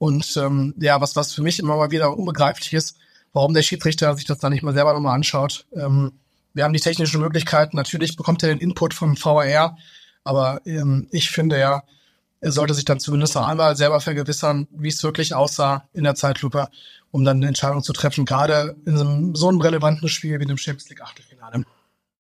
Und 0.05 0.37
ähm, 0.37 0.75
ja, 0.79 1.01
was, 1.01 1.17
was 1.17 1.33
für 1.33 1.41
mich 1.41 1.59
immer 1.59 1.79
mal 1.79 1.91
wieder 1.91 2.15
unbegreiflich 2.15 2.75
ist, 2.75 2.99
warum 3.33 3.55
der 3.55 3.63
Schiedsrichter 3.63 4.15
sich 4.15 4.27
das 4.27 4.37
dann 4.37 4.53
nicht 4.53 4.63
mal 4.63 4.75
selber 4.75 4.93
nochmal 4.93 5.15
anschaut. 5.15 5.65
Ähm, 5.75 6.13
wir 6.53 6.65
haben 6.65 6.75
die 6.75 6.81
technischen 6.81 7.23
Möglichkeiten, 7.23 7.75
natürlich 7.79 8.15
bekommt 8.15 8.43
er 8.43 8.51
den 8.51 8.59
Input 8.59 8.93
vom 8.93 9.17
VAR, 9.17 9.79
aber 10.23 10.61
ähm, 10.67 11.09
ich 11.11 11.31
finde 11.31 11.59
ja, 11.59 11.85
er 12.43 12.53
sollte 12.53 12.75
sich 12.75 12.85
dann 12.85 13.01
zumindest 13.01 13.35
noch 13.35 13.49
einmal 13.49 13.77
selber 13.77 13.99
vergewissern, 13.99 14.69
wie 14.73 14.89
es 14.89 15.03
wirklich 15.03 15.35
aussah 15.35 15.89
in 15.95 16.05
der 16.05 16.17
Zeitlupe, 16.17 16.69
um 17.11 17.25
dann 17.25 17.39
eine 17.39 17.49
Entscheidung 17.49 17.83
zu 17.83 17.95
treffen, 17.95 18.27
gerade 18.27 18.77
in 18.85 18.99
so 18.99 19.05
einem, 19.07 19.35
so 19.35 19.49
einem 19.49 19.63
relevanten 19.63 20.11
Spiel 20.11 20.39
wie 20.39 20.45
dem 20.45 20.59
Champions 20.59 20.91
League 20.91 21.01
Achtelfinale. 21.01 21.65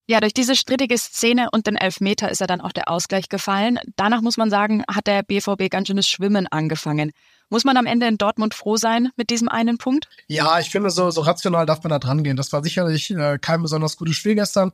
Ja, 0.07 0.21
durch 0.21 0.33
diese 0.33 0.57
strittige 0.57 0.97
Szene 0.97 1.49
und 1.53 1.67
den 1.67 1.76
Elfmeter 1.76 2.31
ist 2.31 2.41
er 2.41 2.47
dann 2.47 2.62
auch 2.62 2.73
der 2.73 2.88
Ausgleich 2.88 3.29
gefallen. 3.29 3.79
Danach 3.97 4.23
muss 4.23 4.38
man 4.38 4.49
sagen, 4.49 4.85
hat 4.88 5.07
der 5.07 5.23
BVB 5.23 5.69
ganz 5.69 5.88
schönes 5.88 6.09
Schwimmen 6.09 6.47
angefangen. 6.47 7.12
Muss 7.51 7.65
man 7.65 7.77
am 7.77 7.87
Ende 7.87 8.07
in 8.07 8.19
Dortmund 8.19 8.55
froh 8.55 8.77
sein 8.77 9.11
mit 9.17 9.31
diesem 9.31 9.49
einen 9.49 9.79
Punkt? 9.79 10.09
Ja, 10.27 10.59
ich 10.59 10.71
finde, 10.71 10.91
so, 10.91 11.11
so 11.11 11.21
rational 11.21 11.67
darf 11.67 11.83
man 11.83 11.91
da 11.91 11.99
dran 11.99 12.25
gehen. 12.25 12.37
Das 12.37 12.53
war 12.53 12.63
sicherlich 12.63 13.11
äh, 13.11 13.39
kein 13.39 13.63
besonders 13.63 13.97
gutes 13.97 14.17
Spiel 14.17 14.35
gestern. 14.35 14.73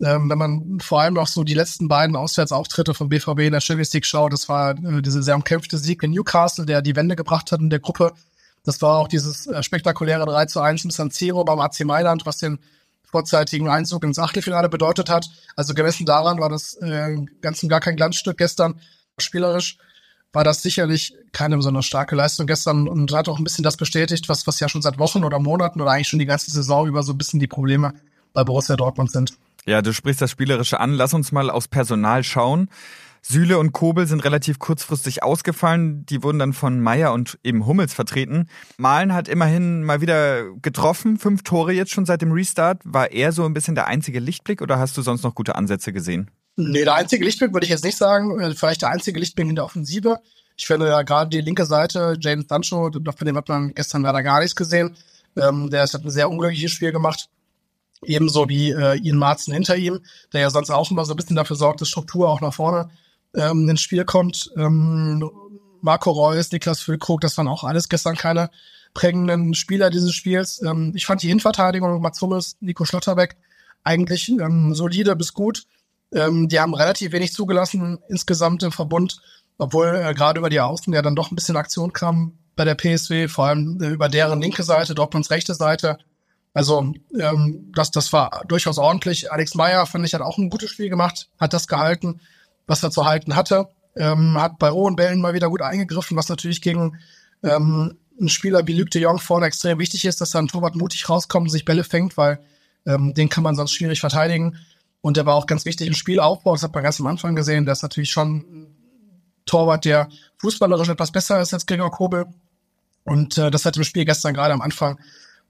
Ähm, 0.00 0.30
wenn 0.30 0.38
man 0.38 0.78
vor 0.80 1.00
allem 1.00 1.14
noch 1.14 1.26
so 1.26 1.42
die 1.42 1.54
letzten 1.54 1.88
beiden 1.88 2.14
Auswärtsauftritte 2.14 2.94
von 2.94 3.08
BVB 3.08 3.40
in 3.40 3.52
der 3.52 3.60
Champions 3.60 3.92
League 3.92 4.06
schaut, 4.06 4.32
das 4.32 4.48
war 4.48 4.72
äh, 4.72 5.02
diese 5.02 5.22
sehr 5.22 5.34
umkämpfte 5.34 5.76
Sieg 5.76 6.02
in 6.02 6.12
Newcastle, 6.12 6.66
der 6.66 6.82
die 6.82 6.94
Wende 6.94 7.16
gebracht 7.16 7.50
hat 7.50 7.60
in 7.60 7.70
der 7.70 7.80
Gruppe. 7.80 8.12
Das 8.64 8.80
war 8.80 8.98
auch 8.98 9.08
dieses 9.08 9.46
äh, 9.46 9.62
spektakuläre 9.62 10.24
3 10.24 10.46
zu 10.46 10.60
1 10.60 10.84
im 10.84 10.90
San 10.90 11.10
Siro 11.10 11.44
beim 11.44 11.58
AC 11.58 11.80
Mailand, 11.84 12.26
was 12.26 12.38
den 12.38 12.58
vorzeitigen 13.10 13.68
Einzug 13.68 14.04
ins 14.04 14.18
Achtelfinale 14.18 14.68
bedeutet 14.68 15.08
hat. 15.08 15.28
Also 15.56 15.74
gemessen 15.74 16.06
daran 16.06 16.38
war 16.38 16.48
das 16.48 16.74
äh, 16.74 17.16
ganz 17.40 17.62
und 17.62 17.68
gar 17.68 17.80
kein 17.80 17.96
Glanzstück 17.96 18.38
gestern. 18.38 18.80
Spielerisch 19.18 19.78
war 20.32 20.44
das 20.44 20.62
sicherlich 20.62 21.14
keine 21.32 21.56
besonders 21.56 21.86
starke 21.86 22.14
Leistung 22.14 22.46
gestern 22.46 22.86
und 22.88 23.12
hat 23.12 23.28
auch 23.28 23.38
ein 23.38 23.44
bisschen 23.44 23.64
das 23.64 23.76
bestätigt, 23.76 24.28
was, 24.28 24.46
was 24.46 24.60
ja 24.60 24.68
schon 24.68 24.82
seit 24.82 24.98
Wochen 24.98 25.24
oder 25.24 25.38
Monaten 25.38 25.80
oder 25.80 25.92
eigentlich 25.92 26.08
schon 26.08 26.18
die 26.18 26.26
ganze 26.26 26.50
Saison 26.50 26.86
über 26.86 27.02
so 27.02 27.12
ein 27.12 27.18
bisschen 27.18 27.40
die 27.40 27.46
Probleme 27.46 27.94
bei 28.34 28.44
Borussia 28.44 28.76
Dortmund 28.76 29.10
sind. 29.10 29.34
Ja, 29.66 29.82
du 29.82 29.92
sprichst 29.92 30.22
das 30.22 30.30
Spielerische 30.30 30.80
an. 30.80 30.92
Lass 30.92 31.14
uns 31.14 31.32
mal 31.32 31.50
aufs 31.50 31.68
Personal 31.68 32.24
schauen. 32.24 32.68
Süle 33.20 33.58
und 33.58 33.72
Kobel 33.72 34.06
sind 34.06 34.24
relativ 34.24 34.58
kurzfristig 34.58 35.22
ausgefallen. 35.22 36.06
Die 36.06 36.22
wurden 36.22 36.38
dann 36.38 36.52
von 36.52 36.80
Meier 36.80 37.12
und 37.12 37.38
eben 37.42 37.66
Hummels 37.66 37.92
vertreten. 37.92 38.48
Malen 38.78 39.12
hat 39.12 39.28
immerhin 39.28 39.82
mal 39.82 40.00
wieder 40.00 40.54
getroffen. 40.62 41.18
Fünf 41.18 41.42
Tore 41.42 41.72
jetzt 41.72 41.90
schon 41.90 42.06
seit 42.06 42.22
dem 42.22 42.32
Restart. 42.32 42.80
War 42.84 43.10
er 43.10 43.32
so 43.32 43.44
ein 43.44 43.54
bisschen 43.54 43.74
der 43.74 43.86
einzige 43.86 44.20
Lichtblick 44.20 44.62
oder 44.62 44.78
hast 44.78 44.96
du 44.96 45.02
sonst 45.02 45.22
noch 45.24 45.34
gute 45.34 45.56
Ansätze 45.56 45.92
gesehen? 45.92 46.30
Nee, 46.60 46.82
der 46.82 46.94
einzige 46.96 47.24
Lichtblick 47.24 47.52
würde 47.52 47.66
ich 47.66 47.70
jetzt 47.70 47.84
nicht 47.84 47.96
sagen. 47.96 48.40
Äh, 48.40 48.52
vielleicht 48.52 48.82
der 48.82 48.90
einzige 48.90 49.20
Lichtblick 49.20 49.48
in 49.48 49.54
der 49.54 49.64
Offensive. 49.64 50.18
Ich 50.56 50.66
finde 50.66 50.88
ja 50.88 51.02
gerade 51.02 51.30
die 51.30 51.40
linke 51.40 51.64
Seite, 51.64 52.16
James 52.18 52.46
Sancho, 52.48 52.90
von 52.90 53.26
dem 53.26 53.36
hat 53.36 53.48
man 53.48 53.72
gestern 53.74 54.02
leider 54.02 54.24
gar 54.24 54.40
nichts 54.40 54.56
gesehen. 54.56 54.96
Ähm, 55.36 55.70
der 55.70 55.82
hat 55.82 55.94
ein 55.94 56.10
sehr 56.10 56.28
unglückliches 56.28 56.72
Spiel 56.72 56.90
gemacht. 56.90 57.28
Ebenso 58.02 58.48
wie 58.48 58.72
äh, 58.72 58.98
Ian 58.98 59.18
Marzen 59.18 59.54
hinter 59.54 59.76
ihm, 59.76 60.00
der 60.32 60.40
ja 60.40 60.50
sonst 60.50 60.70
auch 60.70 60.90
immer 60.90 61.04
so 61.04 61.12
ein 61.12 61.16
bisschen 61.16 61.36
dafür 61.36 61.54
sorgt, 61.54 61.80
dass 61.80 61.88
Struktur 61.88 62.28
auch 62.28 62.40
nach 62.40 62.54
vorne 62.54 62.90
ähm, 63.36 63.68
ins 63.68 63.80
Spiel 63.80 64.04
kommt. 64.04 64.50
Ähm, 64.56 65.30
Marco 65.80 66.10
Reus, 66.10 66.50
Niklas 66.50 66.80
Füllkrug, 66.80 67.20
das 67.20 67.38
waren 67.38 67.46
auch 67.46 67.62
alles 67.62 67.88
gestern 67.88 68.16
keine 68.16 68.50
prägenden 68.94 69.54
Spieler 69.54 69.90
dieses 69.90 70.12
Spiels. 70.12 70.60
Ähm, 70.62 70.92
ich 70.96 71.06
fand 71.06 71.22
die 71.22 71.30
Innenverteidigung, 71.30 72.00
Mats 72.02 72.20
Hummels, 72.20 72.56
Nico 72.58 72.84
Schlotterbeck, 72.84 73.36
eigentlich 73.84 74.28
ähm, 74.28 74.74
solide 74.74 75.14
bis 75.14 75.32
gut. 75.34 75.62
Ähm, 76.12 76.48
die 76.48 76.58
haben 76.60 76.74
relativ 76.74 77.12
wenig 77.12 77.32
zugelassen 77.32 77.98
insgesamt 78.08 78.62
im 78.62 78.72
Verbund, 78.72 79.20
obwohl 79.58 79.88
äh, 79.88 80.14
gerade 80.14 80.38
über 80.38 80.50
die 80.50 80.60
Außen 80.60 80.92
ja 80.92 81.02
dann 81.02 81.16
doch 81.16 81.30
ein 81.30 81.36
bisschen 81.36 81.56
Aktion 81.56 81.92
kam 81.92 82.38
bei 82.56 82.64
der 82.64 82.74
PSW, 82.74 83.28
vor 83.28 83.46
allem 83.46 83.78
äh, 83.82 83.88
über 83.88 84.08
deren 84.08 84.40
linke 84.40 84.62
Seite, 84.62 84.94
Dortmunds 84.94 85.30
rechte 85.30 85.54
Seite. 85.54 85.98
Also 86.54 86.92
ähm, 87.18 87.72
das, 87.74 87.90
das 87.90 88.12
war 88.12 88.44
durchaus 88.48 88.78
ordentlich. 88.78 89.30
Alex 89.30 89.54
Meyer, 89.54 89.86
fand 89.86 90.06
ich, 90.06 90.14
hat 90.14 90.22
auch 90.22 90.38
ein 90.38 90.50
gutes 90.50 90.70
Spiel 90.70 90.88
gemacht, 90.88 91.28
hat 91.38 91.52
das 91.52 91.68
gehalten 91.68 92.20
was 92.68 92.82
er 92.84 92.92
zu 92.92 93.04
halten 93.04 93.34
hatte. 93.34 93.68
Ähm, 93.96 94.40
hat 94.40 94.60
bei 94.60 94.68
rohen 94.68 94.94
Bällen 94.94 95.20
mal 95.20 95.34
wieder 95.34 95.48
gut 95.48 95.62
eingegriffen, 95.62 96.16
was 96.16 96.28
natürlich 96.28 96.62
gegen 96.62 96.98
ähm, 97.42 97.96
einen 98.16 98.28
Spieler 98.28 98.64
wie 98.66 98.78
Luc 98.78 98.90
de 98.90 99.02
Jong 99.02 99.18
vorne 99.18 99.46
extrem 99.46 99.80
wichtig 99.80 100.04
ist, 100.04 100.20
dass 100.20 100.34
er 100.34 100.42
ein 100.42 100.48
Torwart 100.48 100.76
mutig 100.76 101.08
rauskommt 101.08 101.46
und 101.46 101.50
sich 101.50 101.64
Bälle 101.64 101.82
fängt, 101.82 102.16
weil 102.16 102.38
ähm, 102.86 103.14
den 103.14 103.28
kann 103.28 103.42
man 103.42 103.56
sonst 103.56 103.72
schwierig 103.72 103.98
verteidigen. 103.98 104.56
Und 105.00 105.16
der 105.16 105.26
war 105.26 105.34
auch 105.34 105.46
ganz 105.46 105.64
wichtig 105.64 105.86
im 105.86 105.94
Spielaufbau, 105.94 106.52
das 106.52 106.62
hat 106.62 106.74
man 106.74 106.82
ganz 106.82 107.00
am 107.00 107.06
Anfang 107.06 107.36
gesehen. 107.36 107.64
Der 107.64 107.72
ist 107.72 107.82
natürlich 107.82 108.10
schon 108.10 108.36
ein 108.36 108.76
Torwart, 109.46 109.84
der 109.84 110.08
fußballerisch 110.38 110.88
etwas 110.88 111.12
besser 111.12 111.40
ist 111.40 111.54
als 111.54 111.66
Gregor 111.66 111.90
Kobel. 111.90 112.26
Und 113.04 113.38
äh, 113.38 113.50
das 113.50 113.64
hat 113.64 113.76
im 113.76 113.84
Spiel 113.84 114.04
gestern 114.04 114.34
gerade 114.34 114.52
am 114.52 114.60
Anfang 114.60 114.98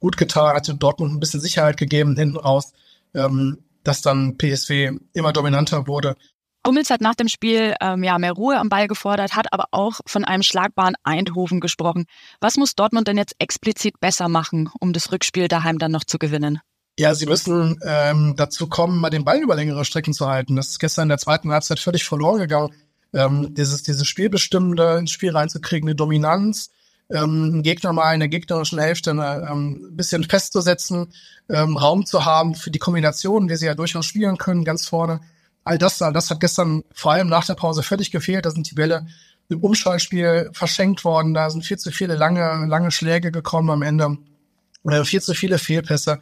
gut 0.00 0.16
getan, 0.16 0.54
hat 0.54 0.72
Dortmund 0.78 1.12
ein 1.12 1.20
bisschen 1.20 1.40
Sicherheit 1.40 1.76
gegeben 1.76 2.16
hinten 2.16 2.36
raus, 2.36 2.72
ähm, 3.14 3.58
dass 3.82 4.02
dann 4.02 4.36
PSW 4.38 4.92
immer 5.12 5.32
dominanter 5.32 5.86
wurde. 5.86 6.16
Hummels 6.66 6.90
hat 6.90 7.00
nach 7.00 7.14
dem 7.14 7.28
Spiel 7.28 7.74
ähm, 7.80 8.02
ja 8.02 8.18
mehr 8.18 8.32
Ruhe 8.32 8.58
am 8.58 8.68
Ball 8.68 8.88
gefordert, 8.88 9.34
hat 9.34 9.52
aber 9.52 9.66
auch 9.70 10.00
von 10.06 10.24
einem 10.24 10.42
schlagbaren 10.42 10.96
Eindhoven 11.02 11.60
gesprochen. 11.60 12.04
Was 12.40 12.56
muss 12.56 12.74
Dortmund 12.74 13.08
denn 13.08 13.16
jetzt 13.16 13.34
explizit 13.38 14.00
besser 14.00 14.28
machen, 14.28 14.68
um 14.78 14.92
das 14.92 15.10
Rückspiel 15.10 15.48
daheim 15.48 15.78
dann 15.78 15.92
noch 15.92 16.04
zu 16.04 16.18
gewinnen? 16.18 16.60
Ja, 16.98 17.14
sie 17.14 17.26
müssen 17.26 17.78
ähm, 17.86 18.34
dazu 18.36 18.66
kommen, 18.66 18.98
mal 18.98 19.08
den 19.08 19.24
Ball 19.24 19.38
über 19.38 19.54
längere 19.54 19.84
Strecken 19.84 20.12
zu 20.12 20.26
halten. 20.26 20.56
Das 20.56 20.70
ist 20.70 20.80
gestern 20.80 21.04
in 21.04 21.10
der 21.10 21.18
zweiten 21.18 21.52
Halbzeit 21.52 21.78
völlig 21.78 22.04
verloren 22.04 22.40
gegangen. 22.40 22.74
Ähm, 23.12 23.54
dieses, 23.54 23.84
dieses 23.84 24.04
Spielbestimmende 24.04 24.98
ins 24.98 25.12
Spiel 25.12 25.30
reinzukriegen, 25.30 25.88
eine 25.88 25.94
Dominanz, 25.94 26.70
ähm, 27.08 27.50
einen 27.52 27.62
Gegner 27.62 27.92
mal 27.92 28.14
in 28.14 28.18
der 28.18 28.28
gegnerischen 28.28 28.80
Hälfte 28.80 29.12
eine, 29.12 29.48
ähm, 29.48 29.90
ein 29.92 29.96
bisschen 29.96 30.24
festzusetzen, 30.24 31.12
ähm, 31.48 31.76
Raum 31.76 32.04
zu 32.04 32.24
haben 32.24 32.56
für 32.56 32.72
die 32.72 32.80
Kombinationen, 32.80 33.48
die 33.48 33.54
sie 33.54 33.66
ja 33.66 33.76
durchaus 33.76 34.04
spielen 34.04 34.36
können, 34.36 34.64
ganz 34.64 34.88
vorne. 34.88 35.20
All 35.62 35.78
das, 35.78 36.02
all 36.02 36.12
das 36.12 36.30
hat 36.30 36.40
gestern 36.40 36.82
vor 36.92 37.12
allem 37.12 37.28
nach 37.28 37.46
der 37.46 37.54
Pause 37.54 37.84
völlig 37.84 38.10
gefehlt. 38.10 38.44
Da 38.44 38.50
sind 38.50 38.68
die 38.68 38.74
Bälle 38.74 39.06
im 39.48 39.60
Umschaltspiel 39.60 40.50
verschenkt 40.52 41.04
worden. 41.04 41.32
Da 41.32 41.48
sind 41.48 41.64
viel 41.64 41.78
zu 41.78 41.92
viele 41.92 42.16
lange, 42.16 42.66
lange 42.66 42.90
Schläge 42.90 43.30
gekommen 43.30 43.70
am 43.70 43.82
Ende. 43.82 44.18
Äh, 44.82 45.04
viel 45.04 45.22
zu 45.22 45.34
viele 45.34 45.58
Fehlpässe. 45.58 46.18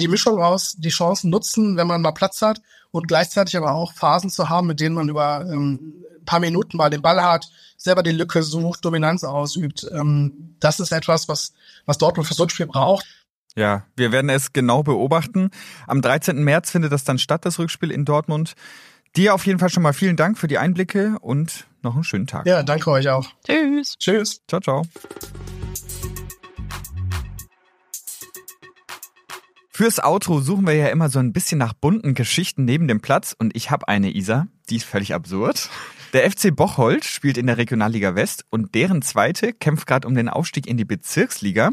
Die 0.00 0.08
Mischung 0.08 0.42
aus 0.42 0.74
die 0.76 0.88
Chancen 0.88 1.30
nutzen, 1.30 1.76
wenn 1.76 1.86
man 1.86 2.02
mal 2.02 2.12
Platz 2.12 2.42
hat 2.42 2.60
und 2.90 3.08
gleichzeitig 3.08 3.56
aber 3.56 3.72
auch 3.72 3.92
Phasen 3.92 4.30
zu 4.30 4.48
haben, 4.48 4.66
mit 4.66 4.80
denen 4.80 4.94
man 4.94 5.08
über 5.08 5.46
ähm, 5.48 5.94
ein 6.18 6.24
paar 6.24 6.40
Minuten 6.40 6.76
mal 6.76 6.90
den 6.90 7.02
Ball 7.02 7.22
hat, 7.22 7.48
selber 7.76 8.02
die 8.02 8.10
Lücke 8.10 8.42
sucht, 8.42 8.84
Dominanz 8.84 9.24
ausübt. 9.24 9.86
Ähm, 9.92 10.56
das 10.60 10.80
ist 10.80 10.92
etwas, 10.92 11.28
was, 11.28 11.52
was 11.86 11.98
Dortmund 11.98 12.26
fürs 12.26 12.40
Rückspiel 12.40 12.66
braucht. 12.66 13.06
Ja, 13.56 13.84
wir 13.96 14.12
werden 14.12 14.30
es 14.30 14.52
genau 14.52 14.82
beobachten. 14.82 15.50
Am 15.86 16.02
13. 16.02 16.42
März 16.42 16.70
findet 16.70 16.92
das 16.92 17.04
dann 17.04 17.18
statt, 17.18 17.44
das 17.44 17.58
Rückspiel 17.58 17.90
in 17.90 18.04
Dortmund. 18.04 18.54
Dir 19.16 19.34
auf 19.34 19.44
jeden 19.44 19.58
Fall 19.58 19.70
schon 19.70 19.82
mal 19.82 19.92
vielen 19.92 20.16
Dank 20.16 20.38
für 20.38 20.46
die 20.46 20.58
Einblicke 20.58 21.16
und 21.20 21.66
noch 21.82 21.94
einen 21.94 22.04
schönen 22.04 22.26
Tag. 22.28 22.46
Ja, 22.46 22.62
danke 22.62 22.90
euch 22.90 23.08
auch. 23.08 23.26
Tschüss. 23.44 23.96
Tschüss. 23.98 24.40
Ciao, 24.46 24.60
ciao. 24.60 24.82
Fürs 29.80 29.98
Outro 29.98 30.42
suchen 30.42 30.66
wir 30.66 30.74
ja 30.74 30.88
immer 30.88 31.08
so 31.08 31.20
ein 31.20 31.32
bisschen 31.32 31.56
nach 31.56 31.72
bunten 31.72 32.12
Geschichten 32.12 32.66
neben 32.66 32.86
dem 32.86 33.00
Platz 33.00 33.34
und 33.38 33.56
ich 33.56 33.70
habe 33.70 33.88
eine, 33.88 34.14
Isa, 34.14 34.46
die 34.68 34.76
ist 34.76 34.84
völlig 34.84 35.14
absurd. 35.14 35.70
Der 36.12 36.30
FC 36.30 36.54
Bocholt 36.54 37.06
spielt 37.06 37.38
in 37.38 37.46
der 37.46 37.56
Regionalliga 37.56 38.14
West 38.14 38.44
und 38.50 38.74
deren 38.74 39.00
Zweite 39.00 39.54
kämpft 39.54 39.86
gerade 39.86 40.06
um 40.06 40.14
den 40.14 40.28
Aufstieg 40.28 40.66
in 40.66 40.76
die 40.76 40.84
Bezirksliga. 40.84 41.70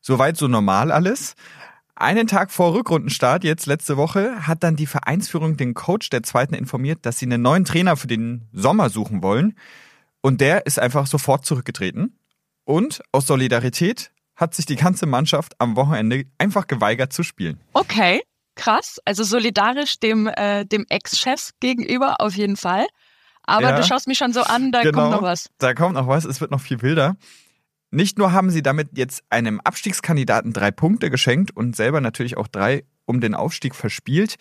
Soweit 0.00 0.36
so 0.36 0.46
normal 0.46 0.92
alles. 0.92 1.34
Einen 1.96 2.28
Tag 2.28 2.52
vor 2.52 2.74
Rückrundenstart, 2.74 3.42
jetzt 3.42 3.66
letzte 3.66 3.96
Woche, 3.96 4.46
hat 4.46 4.62
dann 4.62 4.76
die 4.76 4.86
Vereinsführung 4.86 5.56
den 5.56 5.74
Coach 5.74 6.10
der 6.10 6.22
Zweiten 6.22 6.54
informiert, 6.54 7.00
dass 7.02 7.18
sie 7.18 7.26
einen 7.26 7.42
neuen 7.42 7.64
Trainer 7.64 7.96
für 7.96 8.06
den 8.06 8.46
Sommer 8.52 8.88
suchen 8.88 9.20
wollen. 9.20 9.56
Und 10.20 10.40
der 10.40 10.66
ist 10.66 10.78
einfach 10.78 11.08
sofort 11.08 11.44
zurückgetreten. 11.44 12.16
Und 12.62 13.02
aus 13.10 13.26
Solidarität 13.26 14.11
hat 14.36 14.54
sich 14.54 14.66
die 14.66 14.76
ganze 14.76 15.06
Mannschaft 15.06 15.54
am 15.58 15.76
Wochenende 15.76 16.24
einfach 16.38 16.66
geweigert 16.66 17.12
zu 17.12 17.22
spielen. 17.22 17.60
Okay, 17.74 18.22
krass. 18.54 18.98
Also 19.04 19.24
solidarisch 19.24 19.98
dem, 20.00 20.26
äh, 20.26 20.64
dem 20.64 20.86
Ex-Chef 20.88 21.50
gegenüber 21.60 22.20
auf 22.20 22.34
jeden 22.34 22.56
Fall. 22.56 22.86
Aber 23.44 23.70
Ja. 23.70 23.76
du 23.76 23.82
schaust 23.84 24.06
mich 24.08 24.18
schon 24.18 24.32
so 24.32 24.42
an, 24.42 24.72
da 24.72 24.82
Genau. 24.82 24.98
kommt 25.00 25.10
noch 25.12 25.22
was. 25.22 25.48
Da 25.58 25.74
kommt 25.74 25.94
noch 25.94 26.06
was, 26.06 26.24
es 26.24 26.40
wird 26.40 26.50
noch 26.50 26.60
viel 26.60 26.80
wilder. 26.82 27.16
Nicht 27.90 28.16
nur 28.16 28.32
haben 28.32 28.50
sie 28.50 28.62
damit 28.62 28.96
jetzt 28.96 29.22
einem 29.28 29.60
Abstiegskandidaten 29.60 30.52
drei 30.52 30.70
Punkte 30.70 31.10
geschenkt 31.10 31.54
und 31.54 31.76
selber 31.76 32.00
natürlich 32.00 32.36
auch 32.38 32.48
drei 32.48 32.84
um 33.04 33.20
den 33.20 33.34
Aufstieg 33.34 33.74
verspielt. 33.74 34.36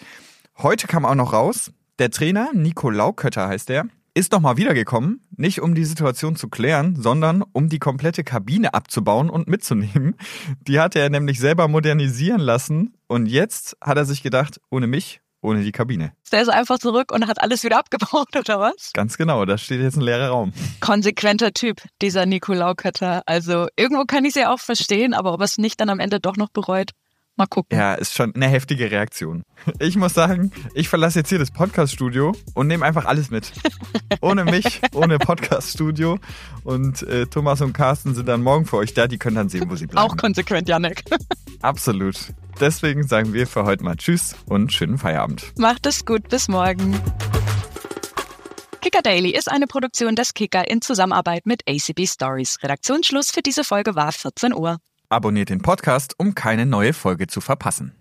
Heute 0.57 0.87
kam 0.87 1.05
auch 1.05 1.15
noch 1.15 1.33
raus, 1.33 1.71
der 1.99 2.11
Trainer, 2.11 2.51
Nico 2.53 2.89
Laukötter 2.89 3.47
heißt 3.49 3.69
er, 3.71 3.85
ist 4.13 4.31
nochmal 4.31 4.57
wiedergekommen, 4.57 5.21
nicht 5.35 5.61
um 5.61 5.73
die 5.73 5.85
Situation 5.85 6.35
zu 6.35 6.49
klären, 6.49 6.95
sondern 6.95 7.43
um 7.53 7.69
die 7.69 7.79
komplette 7.79 8.23
Kabine 8.23 8.73
abzubauen 8.73 9.29
und 9.29 9.47
mitzunehmen. 9.47 10.15
Die 10.61 10.79
hatte 10.79 10.99
er 10.99 11.09
nämlich 11.09 11.39
selber 11.39 11.67
modernisieren 11.67 12.41
lassen 12.41 12.97
und 13.07 13.27
jetzt 13.27 13.77
hat 13.81 13.97
er 13.97 14.05
sich 14.05 14.21
gedacht, 14.21 14.59
ohne 14.69 14.87
mich, 14.87 15.21
ohne 15.41 15.63
die 15.63 15.71
Kabine. 15.71 16.13
Der 16.31 16.41
ist 16.41 16.49
einfach 16.49 16.79
zurück 16.79 17.11
und 17.11 17.27
hat 17.27 17.41
alles 17.41 17.63
wieder 17.63 17.79
abgebaut, 17.79 18.35
oder 18.35 18.59
was? 18.59 18.91
Ganz 18.93 19.17
genau, 19.17 19.45
da 19.45 19.57
steht 19.57 19.81
jetzt 19.81 19.97
ein 19.97 20.01
leerer 20.01 20.29
Raum. 20.29 20.53
Konsequenter 20.79 21.53
Typ, 21.53 21.81
dieser 22.01 22.25
Nikolaukata. 22.25 23.23
Also 23.25 23.67
irgendwo 23.75 24.03
kann 24.05 24.25
ich 24.25 24.35
es 24.35 24.41
ja 24.41 24.53
auch 24.53 24.59
verstehen, 24.59 25.13
aber 25.13 25.33
ob 25.33 25.41
er 25.41 25.45
es 25.45 25.57
nicht 25.57 25.79
dann 25.79 25.89
am 25.89 25.99
Ende 25.99 26.19
doch 26.19 26.37
noch 26.37 26.49
bereut, 26.49 26.91
mal 27.41 27.47
gucken. 27.47 27.77
Ja, 27.77 27.93
ist 27.95 28.13
schon 28.13 28.33
eine 28.35 28.47
heftige 28.47 28.91
Reaktion. 28.91 29.43
Ich 29.79 29.95
muss 29.95 30.13
sagen, 30.13 30.51
ich 30.73 30.89
verlasse 30.89 31.19
jetzt 31.19 31.29
hier 31.29 31.39
das 31.39 31.51
Podcast-Studio 31.51 32.33
und 32.53 32.67
nehme 32.67 32.85
einfach 32.85 33.05
alles 33.05 33.31
mit. 33.31 33.51
Ohne 34.21 34.45
mich, 34.45 34.81
ohne 34.93 35.17
Podcast-Studio. 35.19 36.19
Und 36.63 37.01
äh, 37.03 37.25
Thomas 37.25 37.61
und 37.61 37.73
Carsten 37.73 38.13
sind 38.13 38.27
dann 38.27 38.43
morgen 38.43 38.65
für 38.65 38.77
euch 38.77 38.93
da. 38.93 39.07
Die 39.07 39.17
können 39.17 39.35
dann 39.37 39.49
sehen, 39.49 39.69
wo 39.69 39.75
sie 39.75 39.87
bleiben. 39.87 40.07
Auch 40.07 40.17
konsequent, 40.17 40.67
Janek. 40.67 41.03
Absolut. 41.61 42.17
Deswegen 42.59 43.07
sagen 43.07 43.33
wir 43.33 43.47
für 43.47 43.63
heute 43.63 43.83
mal 43.83 43.95
Tschüss 43.95 44.35
und 44.45 44.73
schönen 44.73 44.97
Feierabend. 44.97 45.53
Macht 45.57 45.85
es 45.85 46.05
gut, 46.05 46.27
bis 46.29 46.47
morgen. 46.47 46.99
Kicker 48.81 49.01
Daily 49.01 49.31
ist 49.31 49.49
eine 49.49 49.67
Produktion 49.67 50.15
des 50.15 50.33
Kicker 50.33 50.69
in 50.69 50.81
Zusammenarbeit 50.81 51.45
mit 51.45 51.61
ACB 51.67 52.05
Stories. 52.05 52.57
Redaktionsschluss 52.61 53.31
für 53.31 53.41
diese 53.41 53.63
Folge 53.63 53.95
war 53.95 54.11
14 54.11 54.53
Uhr. 54.53 54.77
Abonniert 55.11 55.49
den 55.49 55.61
Podcast, 55.61 56.15
um 56.19 56.35
keine 56.35 56.65
neue 56.65 56.93
Folge 56.93 57.27
zu 57.27 57.41
verpassen. 57.41 57.91